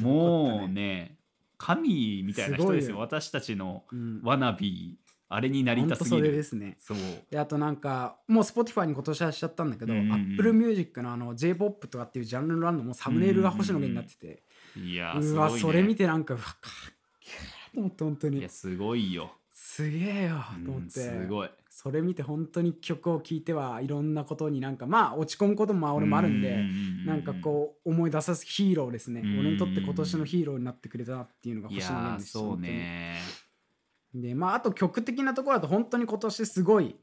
[0.00, 1.18] もうね
[1.58, 3.00] 神みたいな人ですよ。
[3.00, 4.20] 私たちのうん。
[4.22, 6.30] ワナビーあれになりたすぎる。
[6.30, 6.76] ですね。
[6.78, 6.96] そう。
[7.28, 10.32] であとなんかもう Spotify に今年はしちゃったんだけど、うんうんうん。
[10.34, 15.00] Apple Music のあの J−POP とかっていうジャンルのランドもサムネイルが星野源になってて、いやうすごい、ね、
[15.38, 16.56] わそれ見てなんかうわかっ
[17.20, 17.30] け
[17.74, 18.38] えと思って本当に。
[18.38, 21.50] いやすごいよ、すげえよと思うんって、すごい。
[21.68, 26.64] それ見て本当に曲を聴いてはいろんなことになんかまあ落ち込むこともまあ俺もあるんで、
[27.04, 33.18] なんかこう思い出さすヒーローですね、うん俺にとって今年のヒーローになってくれたなっていうのがい星野や源ですそうね。
[34.14, 36.94] でまああと曲的なところだと本当に今年すごい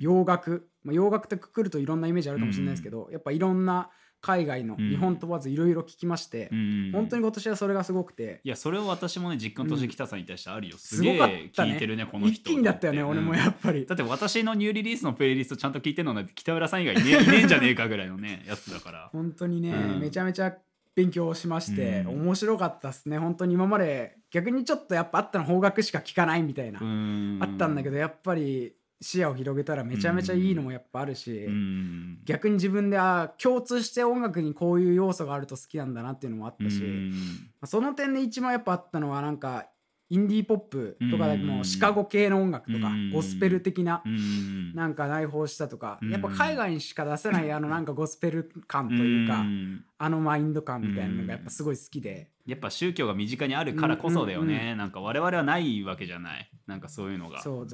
[0.00, 3.90] 洋楽、まあ、洋楽ってくくるといろんなイメージあるかもしれないですけど、やっぱいろんな
[4.20, 4.90] 海外の、うん。
[4.90, 13.86] 日本問わずいろいろ聞きまして、うん本当に今年はそれがすごくて、いやそれを私もね実家の年北さんに対してあるよ、すすごかっげえ聞いてるねこの人一気にだったよね、うん俺もやっぱり。
[13.86, 19.08] だって私のニューリリースのプレイリストちゃんと聞いてるのなんて北浦さん以外いね ねえんじゃねえかぐらいのねやつだから。
[19.12, 20.00] 本当にね、うん。
[20.00, 20.56] めちゃめちゃ
[20.94, 22.22] 勉強しまして、うん。
[22.22, 23.18] 面白かったっすね。
[23.18, 32.18] 本当に今まで逆にちょっとやっぱあったの方角しか聞かないみたいな、あったんだけどどやっぱり視野を広げたらめちゃめちゃいいのもやっぱあるし、うん。
[32.24, 37.10] 逆に自分であ共通して音楽にこういう要素があると好きなんだなっていうのもあったし、うん。
[37.10, 37.16] ま
[37.62, 39.68] あその点で一番やっぱあったのはなんか
[40.10, 41.46] インディーポップとかでうん。
[41.46, 43.10] もシカゴ系の音楽とかうん。
[43.12, 44.74] ゴスペル的なうん。
[44.74, 46.10] なんか内包したとかうん。
[46.10, 49.84] やっぱ海外にしか出せないあのなんかゴスペル感というかん。
[49.98, 52.30] あのマインド感みたいなのがやっぱすごい好きで。
[52.46, 56.50] やっぱ宗教が身近にあるからこそだよね、なんか我々はないわけじゃない。
[56.66, 57.42] なんかそういうのが。
[57.42, 57.66] そう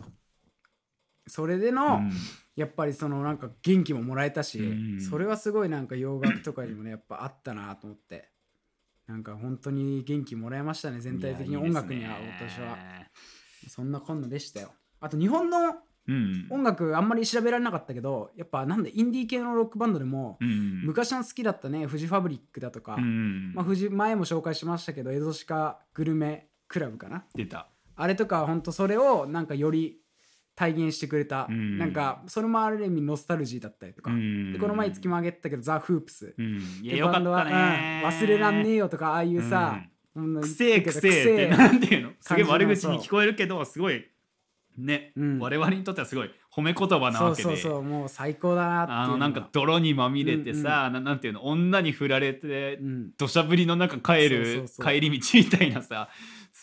[1.27, 2.12] それでうのん。
[2.57, 5.01] やっぱりそのなんか元気ももらえたしうん。
[5.01, 8.31] それはすごいなんか洋楽とかにもねやっぱあったなと思って。
[9.07, 12.79] なんか本当に元気もらえましたね全体的に音楽には今年は。
[13.68, 14.72] そんなこんなでしたよ。
[15.01, 16.47] あと日本のうん。
[16.51, 20.83] 音楽あんまり調べられなかったけどやっぱなんでインディー系のロックバンドでもうん。
[20.85, 23.53] 昔の好きだったねフジファブリックだとか、うん。
[23.55, 27.25] まあ、フジ前も紹介しましたけどエゾシカグルメクラブかな。
[27.35, 27.68] 出た。
[27.97, 29.99] あれとか本当それをなんかより
[30.57, 31.78] 体現してくれた、うん。
[31.78, 34.52] なんかそれもある意味ノスタルジーだったりとか、うん。
[34.52, 36.61] でこの前月も挙げてたけどザ・フープス、うん。
[36.82, 39.80] いやバンドは忘れらんねえよとかああいうさ、
[40.14, 40.40] うん。
[40.40, 42.11] くせえくせえってなんていうの？
[42.20, 44.07] すげえ悪口に聞こえるけどすごい
[44.78, 45.38] ね、うん。
[45.38, 47.48] 我々にとってはすごい褒め言葉なそうわけで。
[47.48, 51.44] そうそうもう最高だなっていうあのなんか泥にまみれてさ、ななんていうの？
[51.46, 53.11] 女に振られてうん。
[53.16, 54.86] 土砂降りの中帰そうるそうそう。
[54.86, 56.09] 帰り道みたいなさ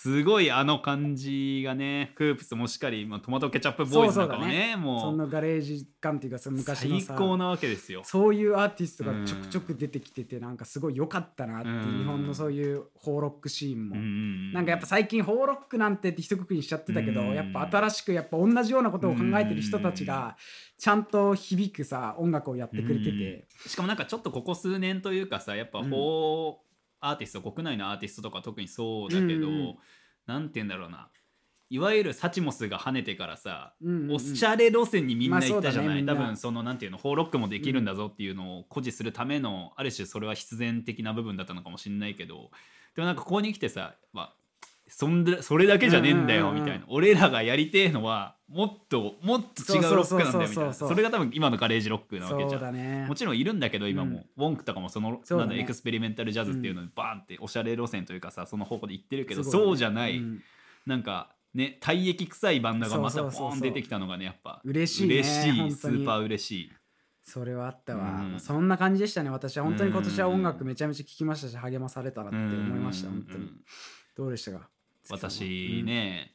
[0.01, 8.01] すごいあの感じがねクープスもしっかり、まあ、トマトケチャップボーイズなんかもねそものガレージ感っていうかそのう昔のさ最高なわけですよ。
[8.03, 17.33] そういうアーティストがちょくちょく出てきててなんかすごい良かったなって日本のそういうホーロックシーンも、うんうんなんかやっぱ最近ホーロックなんてって一括りにしちゃってたけど、うん。
[17.35, 20.35] やっぱ新しくやっぱ同じようなことを考えてる人たちが
[20.79, 25.89] ちゃんと響くさ音楽をやってくれてて、しかもなんかちょっとここ数年というかさやっぱうん。
[25.91, 26.59] 法
[27.01, 29.77] アーティスト、国内のアーティストとか特にそうだけど、うんうん
[30.27, 31.09] なんて言うんだろうな。
[31.69, 34.15] いわゆるサチモスが跳ねてからさ、うんうんうん。
[34.15, 42.51] おしゃれ路線にみんな行ったじゃない、まあね多分そのなんていうのホーロックもできるんだぞっていうのを誇示するための、ある種それは必然的な部分だったのかもしれないけど。
[42.95, 44.35] でもなんかここに来てさ、まあ、
[44.93, 46.63] そんでそれだけじゃねえんだようんうんうん。
[46.65, 50.73] みたいな、俺らがやりてえのはもっともっと違うロックなんだよみたいな。
[50.73, 53.05] それが多分今のガレージロックなわけじそゃうんだね。
[53.07, 55.39] もちろんいるんだけど今も、ウォンクとかもそのそね。
[55.39, 59.49] なんだエクスペリメンタルジャズっていうのにバーンっておしゃれ路線というかさその方向で行ってるけどね。
[59.49, 60.43] そうじゃない、うん。
[60.85, 63.49] なんかね体液臭いバンドがまたそうそうそうそう。
[63.49, 66.71] ボーン出てきたのがねやっぱ嬉しいね嬉しいスーパー嬉しい。
[67.23, 68.39] それはあったわ、うん。
[68.39, 69.63] そんな感じでしたね私は。
[69.63, 73.13] 本当に今年は音楽めちゃめちゃ聴きましたし励まされたなって思いましたうん。
[73.13, 73.49] 本当に。
[74.17, 74.69] どうでしたか？
[75.11, 76.31] 私、ね、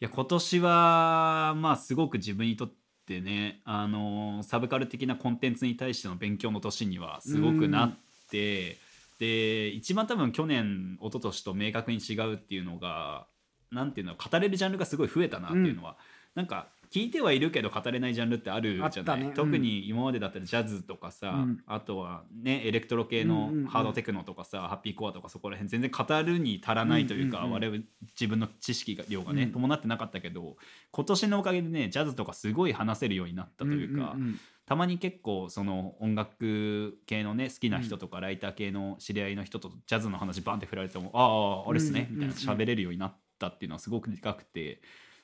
[0.00, 2.72] いや今年はまあすごく自分にとっ
[3.06, 7.98] てねあのサブカル的なコンテンツに対しての勉強の年にはすごくなっ
[8.30, 8.78] て、
[9.18, 13.26] で一番多分去年一昨年と明確に違うっていうのが
[13.70, 15.96] なんていうの語れるジャンルがすごい増えたなっていうのは、
[16.34, 21.62] なんか聞いてはいるけど語れないジャンルってあるじゃない、ねうん特に今までだったらジャズとかさ、うん。
[21.66, 23.64] あとはねエレクトロ系うんうんうん。
[23.64, 27.82] のハードテクノとかさ、ハッピーコアとかそこら辺全然語るに足らないというか、うんうんうん我々
[28.18, 29.52] 自分の知識が量がね、うん。
[29.52, 30.56] 伴ってなかったけど
[30.90, 42.16] 今年のおかげでねジャズとかすごい話せるようになったというか、んんんたまに結構その音楽系のね好きな人とかライター系の知り合いの人とジャズの話バンって振られても「あああれっすね」うん。
[42.16, 44.80] みたいな喋れるようになったっていうのはすごくでかくて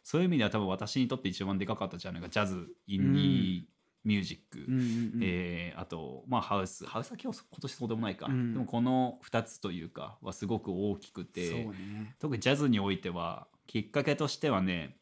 [0.08, 3.62] そういう意味では多分私にとって一番でかかったジャンルがジャズインディー
[4.04, 5.20] ミュージック、うんうんうん。
[5.22, 6.86] えーあとまあハウス。
[6.86, 8.54] ハウスは今日今年そうでもないか、うん。
[8.54, 12.14] でもこの2つというかはすごく大きくて、ね。
[12.18, 14.96] 特にジャズにおいてはきっかけとしてはね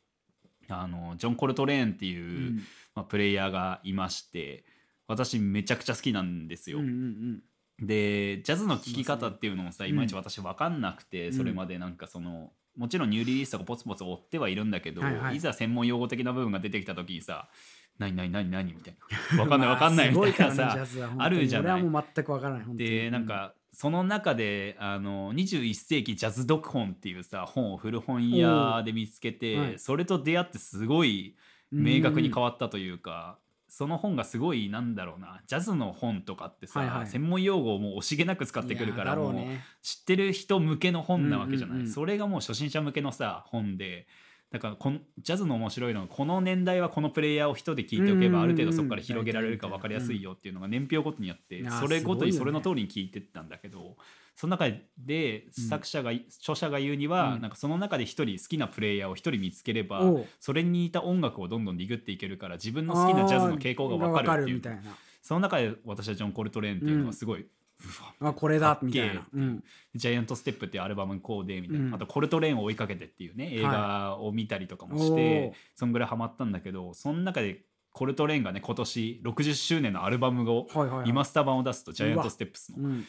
[0.68, 2.62] あのジョン・コルトレーンっていう、うん。
[2.96, 4.64] まあ、プレイヤーがいまして
[5.06, 6.80] 私めちゃくちゃ好きなんですよ。
[6.80, 7.42] うんうん
[7.78, 9.90] でジャズの聴き方っていうのもさうん。
[9.90, 11.32] いまいち私分かんなくて、うん。
[11.32, 15.36] それまでなんかそのもちろんニューリリースとかポツポツ追ってはいるんだけど、はいはい。
[15.36, 17.48] いざ専門用語的な部分が出てきた時にさ
[17.98, 18.96] 「何何何何?」みたい
[19.36, 20.86] な「分かんない分かんない」 みたいなさ
[21.18, 21.82] あるじゃない。
[21.82, 29.78] もう全くわからないでなんかその中であの21世紀ジャズ読本っていうさ本を古本屋で見つけて、はい。
[29.78, 31.36] それと出会ってすごい
[31.70, 33.38] 明確に変わったというか、
[33.76, 37.06] その本がすごいなんだろうなジャズの本とかってさ、はいはい。
[37.06, 39.34] 専門用語をもう惜しげなく使ってくるからもう
[39.82, 44.06] 知ってる人向けの本なわけじゃない、うんうんうんそれがもう初心者向けのさ本で
[44.50, 53.96] だからこのジャズの面白いのはこの年代はこのプレイヤーを人で聞いておけばある程度そこから広げられるか分かりやすいよっていうのが年表ごとにあってそれごとにそれの通りに聞いてったんだけど
[54.36, 54.66] その中
[54.98, 57.40] で作者が著者が言うにはうん。
[57.40, 60.02] なんかその中で一人好きなプレイヤーを一人見つければ
[60.40, 64.56] それに似た音楽をどんどんディグっていけるから自分の好きなジャズの傾向が分かるっていう。
[64.56, 64.82] みたいな。
[65.22, 69.26] その中で私はジョン・コルトレーンっていうのがすごい、うわあこれだみたいな。
[69.32, 69.64] うん。
[69.94, 71.94] ジャイアントステップっていうアルバムこうでみたいな、うん。
[71.94, 81.06] あとコルトレーンを追いかけてっていうね映画を見たりとかもしおてー、そんぐらいハマったんだけどその中でコルトレーンがね今年60周年のアルバムをはいはいはい。
[81.06, 82.88] リマスター版を出すとジャイアントステップスの。
[82.88, 83.04] うん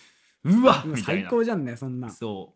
[0.47, 1.21] うわうわみたいな。
[1.21, 2.55] 最高じゃんねそんなそ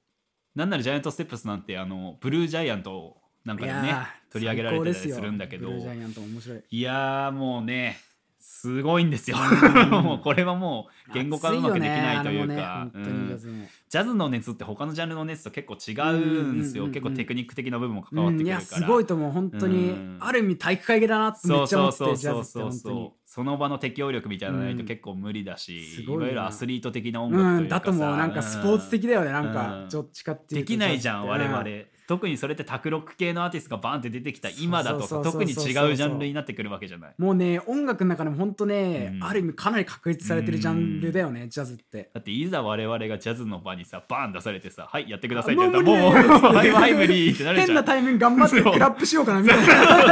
[0.55, 0.57] う。
[0.57, 5.67] なんならジャイアントステップスなんてあのブルージャイアントなんかでねいやー取り上げられてたりするんだけど。
[5.67, 6.63] ブルージャイアント面白い。
[6.69, 7.97] いやーもうね
[8.39, 9.37] すごいんですよ。
[9.37, 9.89] うん。
[10.03, 13.67] もうこれはもう言語化うまくできないというか、熱いよねあれもね本当にジャうんズも。
[13.89, 17.03] ジャズの熱って他のジャンルの熱と結構違うんですよ、うんうんうんうん。
[17.03, 20.17] 結構テクニック的な部分も関わってくるかやすごいと思う本当に、うん。
[20.19, 24.85] ある意味体育会系だなってめっちゃ思ってジャズって本当にその場の適応力みたいなのないとうん。
[24.85, 29.89] 結構無理だし、すごいわゆるアスリート的な音楽というかさ、うんだともうなんかスポーツ的だよね、なんかうん。
[29.89, 30.67] どっちかっていうと。
[30.67, 31.27] できないじゃん。
[31.27, 31.63] 我々、
[32.11, 35.55] 特にそれって卓録系のアーティストがバーンって出てきた今だと特に違う
[35.95, 37.13] ジャンルになってくるわけじゃない。
[37.17, 39.23] もうね音楽の中でも本当ね、うん。
[39.23, 42.09] ある意味かなり確立されてるジャンルだよね、ジャズって。
[42.13, 47.67] だっていざ我々がジャズの場にさバーン出されてさ「はいやってください」ってあ言ったらもうもう無理です「はいはい無理」ってなるじゃん。
[47.67, 49.67] 変なタイミング頑張ってクラップしようかなみたい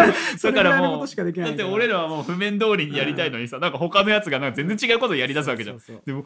[0.08, 0.14] な。
[0.38, 5.80] そだからもうだって俺らはもう譜面通りにやりたいのにさなんか他のやつがなんか全然違うことをやりだすわけじゃん。
[6.06, 6.24] でも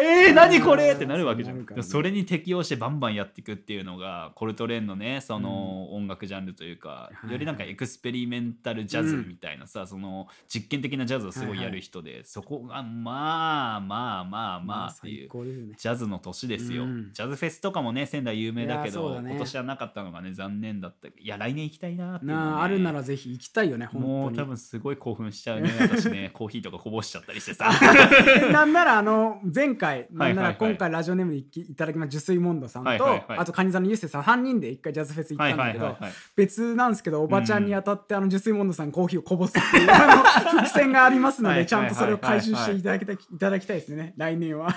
[0.00, 1.82] えー、何これってなるわけじゃん、ね。
[1.82, 7.32] それに適応してバンバンやっていくっていうのがコルトレーンのねその音楽ジャンルというか、い。
[7.32, 15.74] よりなんかエクスペリメンタルジャズみたいなさ、その実験的なジャズをすごいやる人で、そこがまあまあまあまあっていうね。
[15.76, 17.10] ジャズの年ですよ、うん。
[17.12, 19.30] ジャズフェスとかもね仙台有名だけどね。
[19.30, 21.08] 今年はなかったのがね残念だった。
[21.08, 26.30] いや来年行きたいなってああるならぜひ行きたいよねもう多分すごい興奮しちゃうね私ね。
[26.34, 27.70] コーヒーとかこぼしちゃったりしてさ。
[28.52, 32.90] なんならあの前回なんなら今回ラジオネームでいいただきましたジュスイモンドさんと、
[33.28, 35.96] あとカニ座のユッセさん3人で一回ジャズフェス行ったんだけど、
[36.36, 40.16] 別なんですけどおばちゃんに当たって、あのジュスイモンドさんコーヒーをこぼすっていうあ
[40.52, 44.74] の 伏線がありますのでちゃんとそれを回収していただきたいいただきたいですね来年は。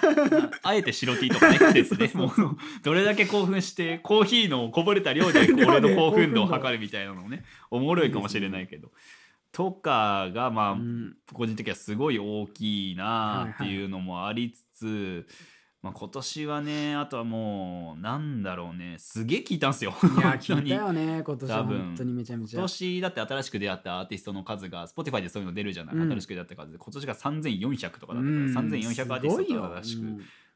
[0.64, 2.32] あえて白 T とかねです ねもう
[2.84, 8.92] どれだけ興奮してコーヒーのこぼれた量で俺の興奮度を測るみたいなのねおもろいかもしれないけど。
[9.56, 11.16] とかがまあ、うん。
[11.34, 15.28] 個人的にはすごい大きいなっていうのもありつつ、
[15.82, 19.94] まあ、今年はねあとはもうなんだろうねすげえ聞いたんすよ。
[20.02, 21.64] いや聞いたよね今年は。
[21.64, 22.60] 本当にめちゃめちゃ。
[22.60, 26.12] 今年だって新しく出会ったアーティストの数が Spotify でそういうの出るじゃない、うん。
[26.12, 26.72] 新しく出会った数。
[26.74, 30.02] で今年が3400とかだったから、うん3400アーティストとからしく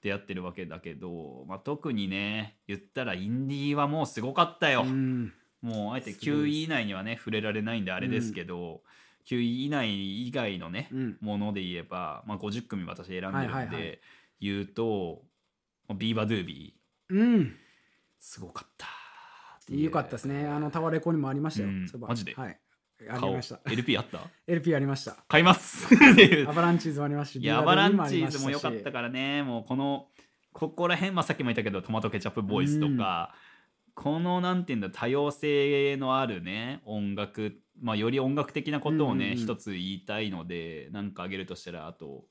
[0.01, 5.31] 出会ってるわけだけど、まあ、特にね言ったらインディーはもうすごかったよ、うん。
[5.61, 8.81] もうあえてすごい9位以内にはね触れられないんであれですけど、
[9.29, 11.17] 9位以内以外のね、うん。
[11.21, 13.99] もので言えば、まあ、50組私選んでるんで、はいはいはい。
[14.41, 15.21] 言うと
[15.95, 17.15] ビーバードゥービー。
[17.15, 17.55] うん。
[18.17, 18.87] すごかった
[19.73, 20.47] よかったですね。
[20.47, 21.87] あのタワレコにもありましたよ、うん。
[21.99, 22.33] マジで？
[22.33, 22.59] はい。
[23.07, 23.59] ありました。
[23.65, 25.17] LP あった？LP ありました。
[25.27, 25.87] 買います。
[26.47, 27.51] アバランチーズもありましたし。
[27.51, 29.43] アバランチーズも良かったらからね。
[29.43, 30.07] もうこの
[30.53, 33.33] ここら辺、まあ、さっきも言ったけどトマトケチャップボーイズとか、
[33.93, 39.43] このなんていうんだ多様性のあるね音楽、まあ、より音楽的なことをね、うんうんうん。
[39.43, 42.25] 一つ言いたいのでなんかあげるとしたらあと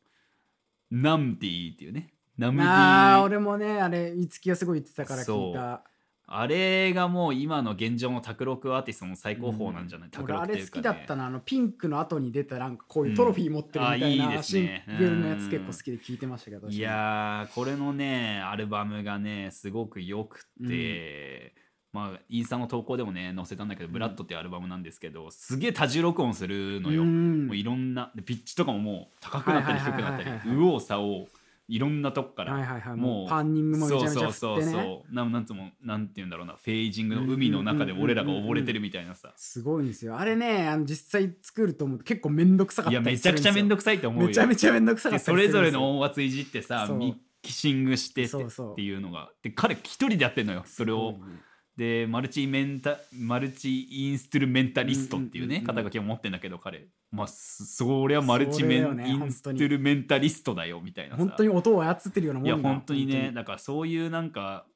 [0.90, 2.12] ナムディっていうね。
[2.36, 5.82] ナムディああ俺もねあれいつきがすごい言ってたから聞いた。
[6.30, 14.04] あれがもう今の現状の卓録アーティストの最高峰なんじゃない、卓俺あれ好録っていうか、ね、きだったなあのピンクの後に出たなんかこういうトロフィー持ってるみたいうん。
[14.04, 14.98] あいいなシンですね。
[14.98, 21.54] グルのやつ結構好きで聞いてましたけどいやーこれのねアルバムがねすごくよくて、
[21.92, 27.46] まあインスタの投稿でもね載せたんだけど「ブラッド」っていうアルバムなんですけどすげえ多重録音するのよ、うん。
[27.46, 31.26] もういろんなでピッチとかももう高くなったり低くなったり右往左往
[31.70, 32.96] いろんなとこから、はいはいはい。
[32.96, 34.32] もうパンニングもめちゃめちゃ振ってね。
[34.32, 35.14] そうそうそうそう。
[35.14, 39.34] なんなんつうもなんて言うんだろうなフェイジングの海の中で俺らが溺れてるみたいなさ。
[39.36, 40.18] すごいんですよ。
[40.18, 44.28] あれねあの実際作ると思うと結構めんどくさかったいやめちゃくちゃめんどくさいと思うよ。
[44.28, 46.96] めちゃめちゃめんどくさそれぞれの音圧いじってさそう。
[46.96, 49.28] ミキシングしてってそうそうっていうのが。
[49.42, 51.12] で彼一人でやってんのよそれを。
[51.12, 51.47] すごいね
[51.78, 56.88] でマルチメンタマルチインストゥルメンタリストっていうね肩書きを持ってんだけど彼。
[57.12, 61.18] まあそそりゃマルチメン、ねインストゥルメンタリストだよみたいなさ。
[61.18, 63.26] 本当に音を操ってるようなもんだいや本当にね。
[63.26, 64.66] 本だからそういうなんか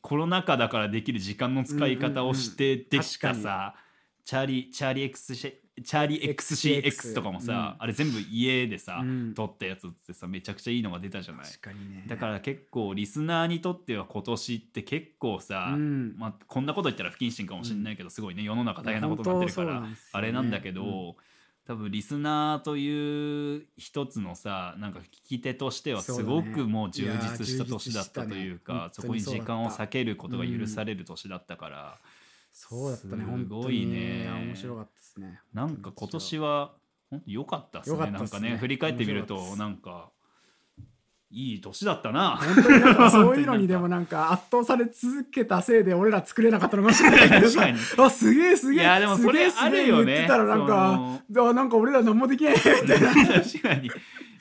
[0.00, 3.76] コロナ禍だからできる時間の使い方をしてできたさ、
[4.24, 5.52] チャーリーチャーリー X シェ
[5.82, 7.82] チャーリー XCX とかもさ、うん。
[7.84, 9.34] あれ全部家でさ、うん。
[9.34, 11.46] 撮ったやつってさめちゃくちゃいいのが出たじゃない。
[11.46, 12.04] 確かにね。
[12.06, 16.16] だから結構リスナーにとっては今年って結構さ、うん。
[16.18, 21.16] まあ、こんなこと言ったら不謹慎かもしれないけど、すごいね世の中大変なことになってるから、ねあれなんだけど、
[21.68, 25.02] 多分リスナーという一つのさなんか聞
[25.38, 31.98] き手としてはすごくもう充実した年だったというかそこに時間を避けることが許される年だったから、
[32.60, 34.28] そうだったねす本当ごいにね。
[34.28, 36.72] 面白かったですねなんか今年は
[37.08, 37.96] 本当良かったっすね。
[37.96, 38.40] 良かったっすね。
[38.40, 40.10] なんかね振り返ってみるとなんか
[41.30, 42.36] いい年だったな。
[42.36, 44.32] 本当になんか そういうのにでもなんか。
[44.32, 47.78] 圧倒され続けたせいで俺ら作れなかったのかもしれないけどさ 確かに。
[48.04, 53.90] あすげえすげえいやでもそれあるよねすげえ言ってたらなんかあなんか俺ら何もできないみたいな確かに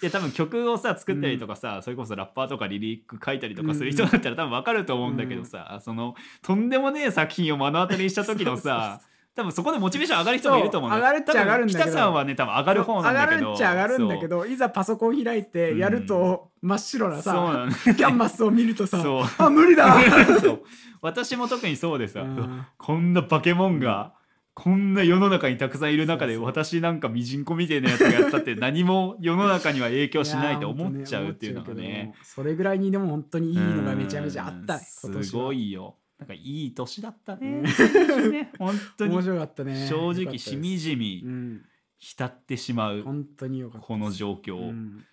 [0.01, 9.01] いや多分曲をさ作ったりとかさ、それこそラッパーとかリリック書いたりとかする人だったら多分分かると思うんだけどさ、そのとんでもねえ作品を目の当たりにした時のさ
[9.35, 11.91] 多分そこでモチベーション上がる人もいると思う上がるっちゃ上がるんだけど。
[11.91, 19.03] 北さんはね多分上がる方なんだけど上がるっちゃ上がるんだけどいざパソコン開いてやると真っ白なそうそうなさのキャンバスを見るとさ
[19.37, 19.95] あ無理だ。
[21.01, 22.65] 私も特にそうでさ、うん。
[22.77, 24.13] こんなバケモンが、
[24.59, 31.75] こんな世の中にたくさんいる中で私なんかミジンコみたいなやつがやったって何も世の中には影響しないと思っちゃうっていうのがね。
[31.75, 35.95] 本当思っちゃうけどそれぐらいにでも本当にいいのがめちゃめちゃあったねすごいよ。
[36.17, 37.61] なんかいい年だったね。
[38.19, 39.13] うんね本当に。
[39.13, 39.87] 面白かったね。
[39.87, 41.61] 正直しみじみうん。
[41.99, 45.05] 浸ってしまう本当によかったこの状況、うん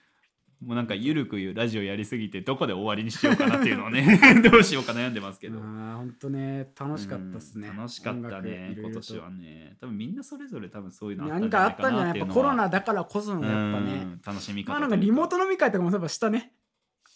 [0.64, 5.58] もうなんかゆるくラジオやりすぎてどこで終わりにしようかなっていうのをね どうしようか悩んでますけど。
[5.58, 7.68] あー本当ね楽しかったですね。
[7.68, 9.76] うん楽しかった音ね今年はね。
[9.80, 13.92] 多分みんなそれぞれ多分そういうのあった何んじゃないかあったんじゃないやっぱコロナだからこそのやっぱね。
[14.02, 16.53] うん楽しみ方まあなんかリモート飲み会とかもそういえばしたね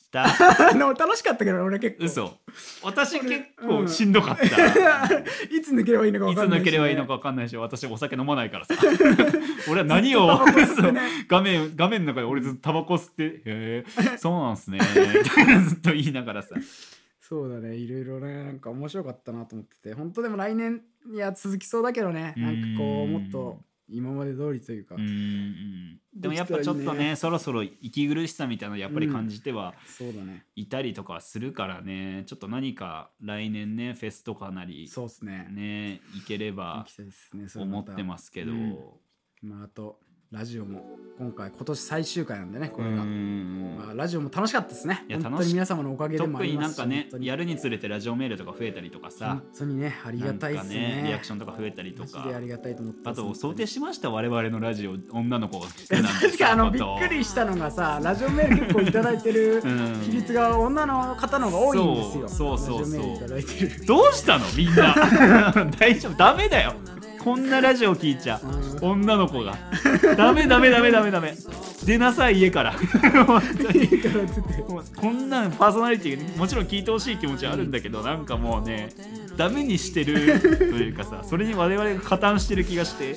[0.09, 0.73] した。
[0.73, 2.05] でも楽しかったけど俺結構。
[2.05, 2.39] 嘘。
[2.83, 4.49] 私結構しんどかった、い
[5.59, 8.75] いつ抜ければいいのか分つかんないし、抜ければいいのか分かんないし私お酒飲まないからさ。
[9.71, 11.01] 俺は何をね。
[11.29, 14.79] 画面画面の中で俺ずっとタバコ吸って「へえそうなんすね」
[15.69, 16.55] ずっと言いながらさ。
[17.21, 17.77] そうだね。
[17.77, 19.95] いろいろねなんか面白かったなと思ってて。
[19.95, 20.83] 本当でも来年
[21.13, 22.33] いや続きそうだけどね。
[22.37, 27.17] なんかこううんもっと今まで通りというか、うんうんでもやっぱちょっとねね。
[27.17, 30.45] そろそろ息苦しさみたいなのやっぱり感じてはそうだね。
[30.57, 32.25] いたりとかはするからね。
[32.27, 35.47] ちょっと何か来年ねフェスとかなりそうっすね。
[35.51, 36.87] ね行ければ
[37.57, 38.77] 思ってますけど、うん。
[39.43, 40.01] まああと
[40.31, 40.83] ラジオも
[41.19, 45.05] 今回今年最終回なんでねこれが、うんまあ、ラジオも楽しかったですね。
[45.09, 49.31] いや本当に皆様のおかげでもあ特りますしになんかねやるにつれてラジオメールとか増えたりとかさ。
[49.31, 50.81] 本当にねありがたいっすね。
[50.93, 52.23] なんかリアクションとか増えたりとか。
[52.29, 54.11] でありがたいと思ってあと想定しました？
[54.11, 60.01] 我々のラジオ女の子確かあのびっくりしたのがさラジオメール結構いただいてるうん。
[60.05, 62.29] 比率が女の方の方が多いんですよ。
[62.29, 64.45] そうそうそうどうしたの？
[64.55, 64.95] みんな。
[65.81, 66.15] 大丈夫？
[66.17, 66.75] ダメだよ
[67.23, 68.41] こんなラジオ聞いちゃ
[68.83, 68.87] う。
[68.87, 69.57] 女の子が。
[70.17, 71.35] ダメダメダメダメダメ。
[71.85, 72.75] 出なさい家から。
[74.97, 78.91] こんなんパーソナリティもちろん聞いてほしい気持ちはあるんだけどなんかもうね
[79.37, 83.17] ダメにしてるというかさそれに我々が加担してる気がして。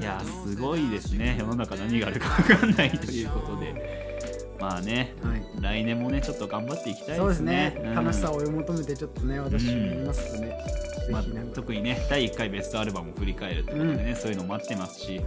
[0.00, 1.36] いやすごいですね。
[1.38, 4.01] 世の中何があるか分かんないということで
[4.62, 5.42] まあねはい。
[5.60, 7.74] 来年もねちょっと頑張っていきたいですね。
[7.76, 7.94] ね、うん。
[7.96, 10.56] 楽しさを追い求めてちょっとね私も言いますとね、
[11.10, 15.26] まあ特にね第1回ベストアルバムを振り返るってことでね、そういうの待ってますし、はい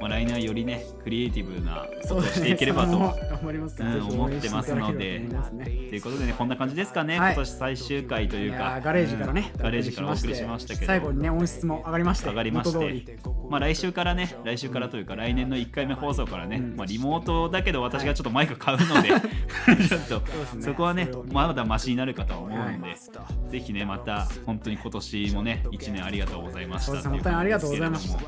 [0.00, 2.96] まあ、来年はよりねクリエイティブなことをしていければと。
[3.40, 3.82] 思います。
[3.82, 5.64] 思ってますね。
[5.64, 7.34] ということでねこんな感じですかね、はい。
[7.34, 12.28] 今年最終回というかーガレージからね、うんガレージからお送りしましたけど最後にね音質も上がりまして。
[12.28, 13.18] 上がりまして
[13.48, 16.76] まあ来週からね来週からというか来年の1回目放送からね、うん。
[16.76, 19.08] まあ、リモートだけど私がちょっとマイク買うので、
[19.88, 20.22] ちょっと
[20.60, 23.50] そこはねまだマシになるかとは思うんで、はい。
[23.50, 27.08] ぜひねまた本当に今年もね1年ありがとうございました。
[27.08, 28.20] 本当にありがとうございました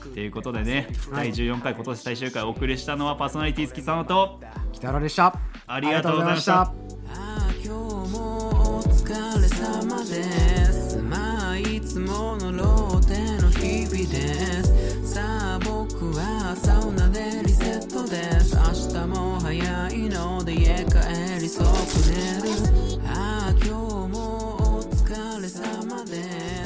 [0.00, 1.32] ということでね、はい。
[1.32, 4.40] 第14回今年最終回お送りしたのはパーソナリティ好きさんと
[4.72, 5.38] 北原でした。
[5.66, 6.60] ありがとうございました。
[6.62, 9.08] ありがとうございましたあー今日もお疲
[9.40, 10.24] れ様で
[10.72, 10.96] す。
[11.02, 15.14] まあいつものローテの日々です。
[15.14, 18.56] さあ僕はサウナでリセットです。
[18.56, 18.62] 明
[19.02, 21.70] 日も早いので家帰りそうく
[22.10, 23.02] 寝る。
[23.06, 26.22] ああ今日もお疲れ様で
[26.54, 26.59] す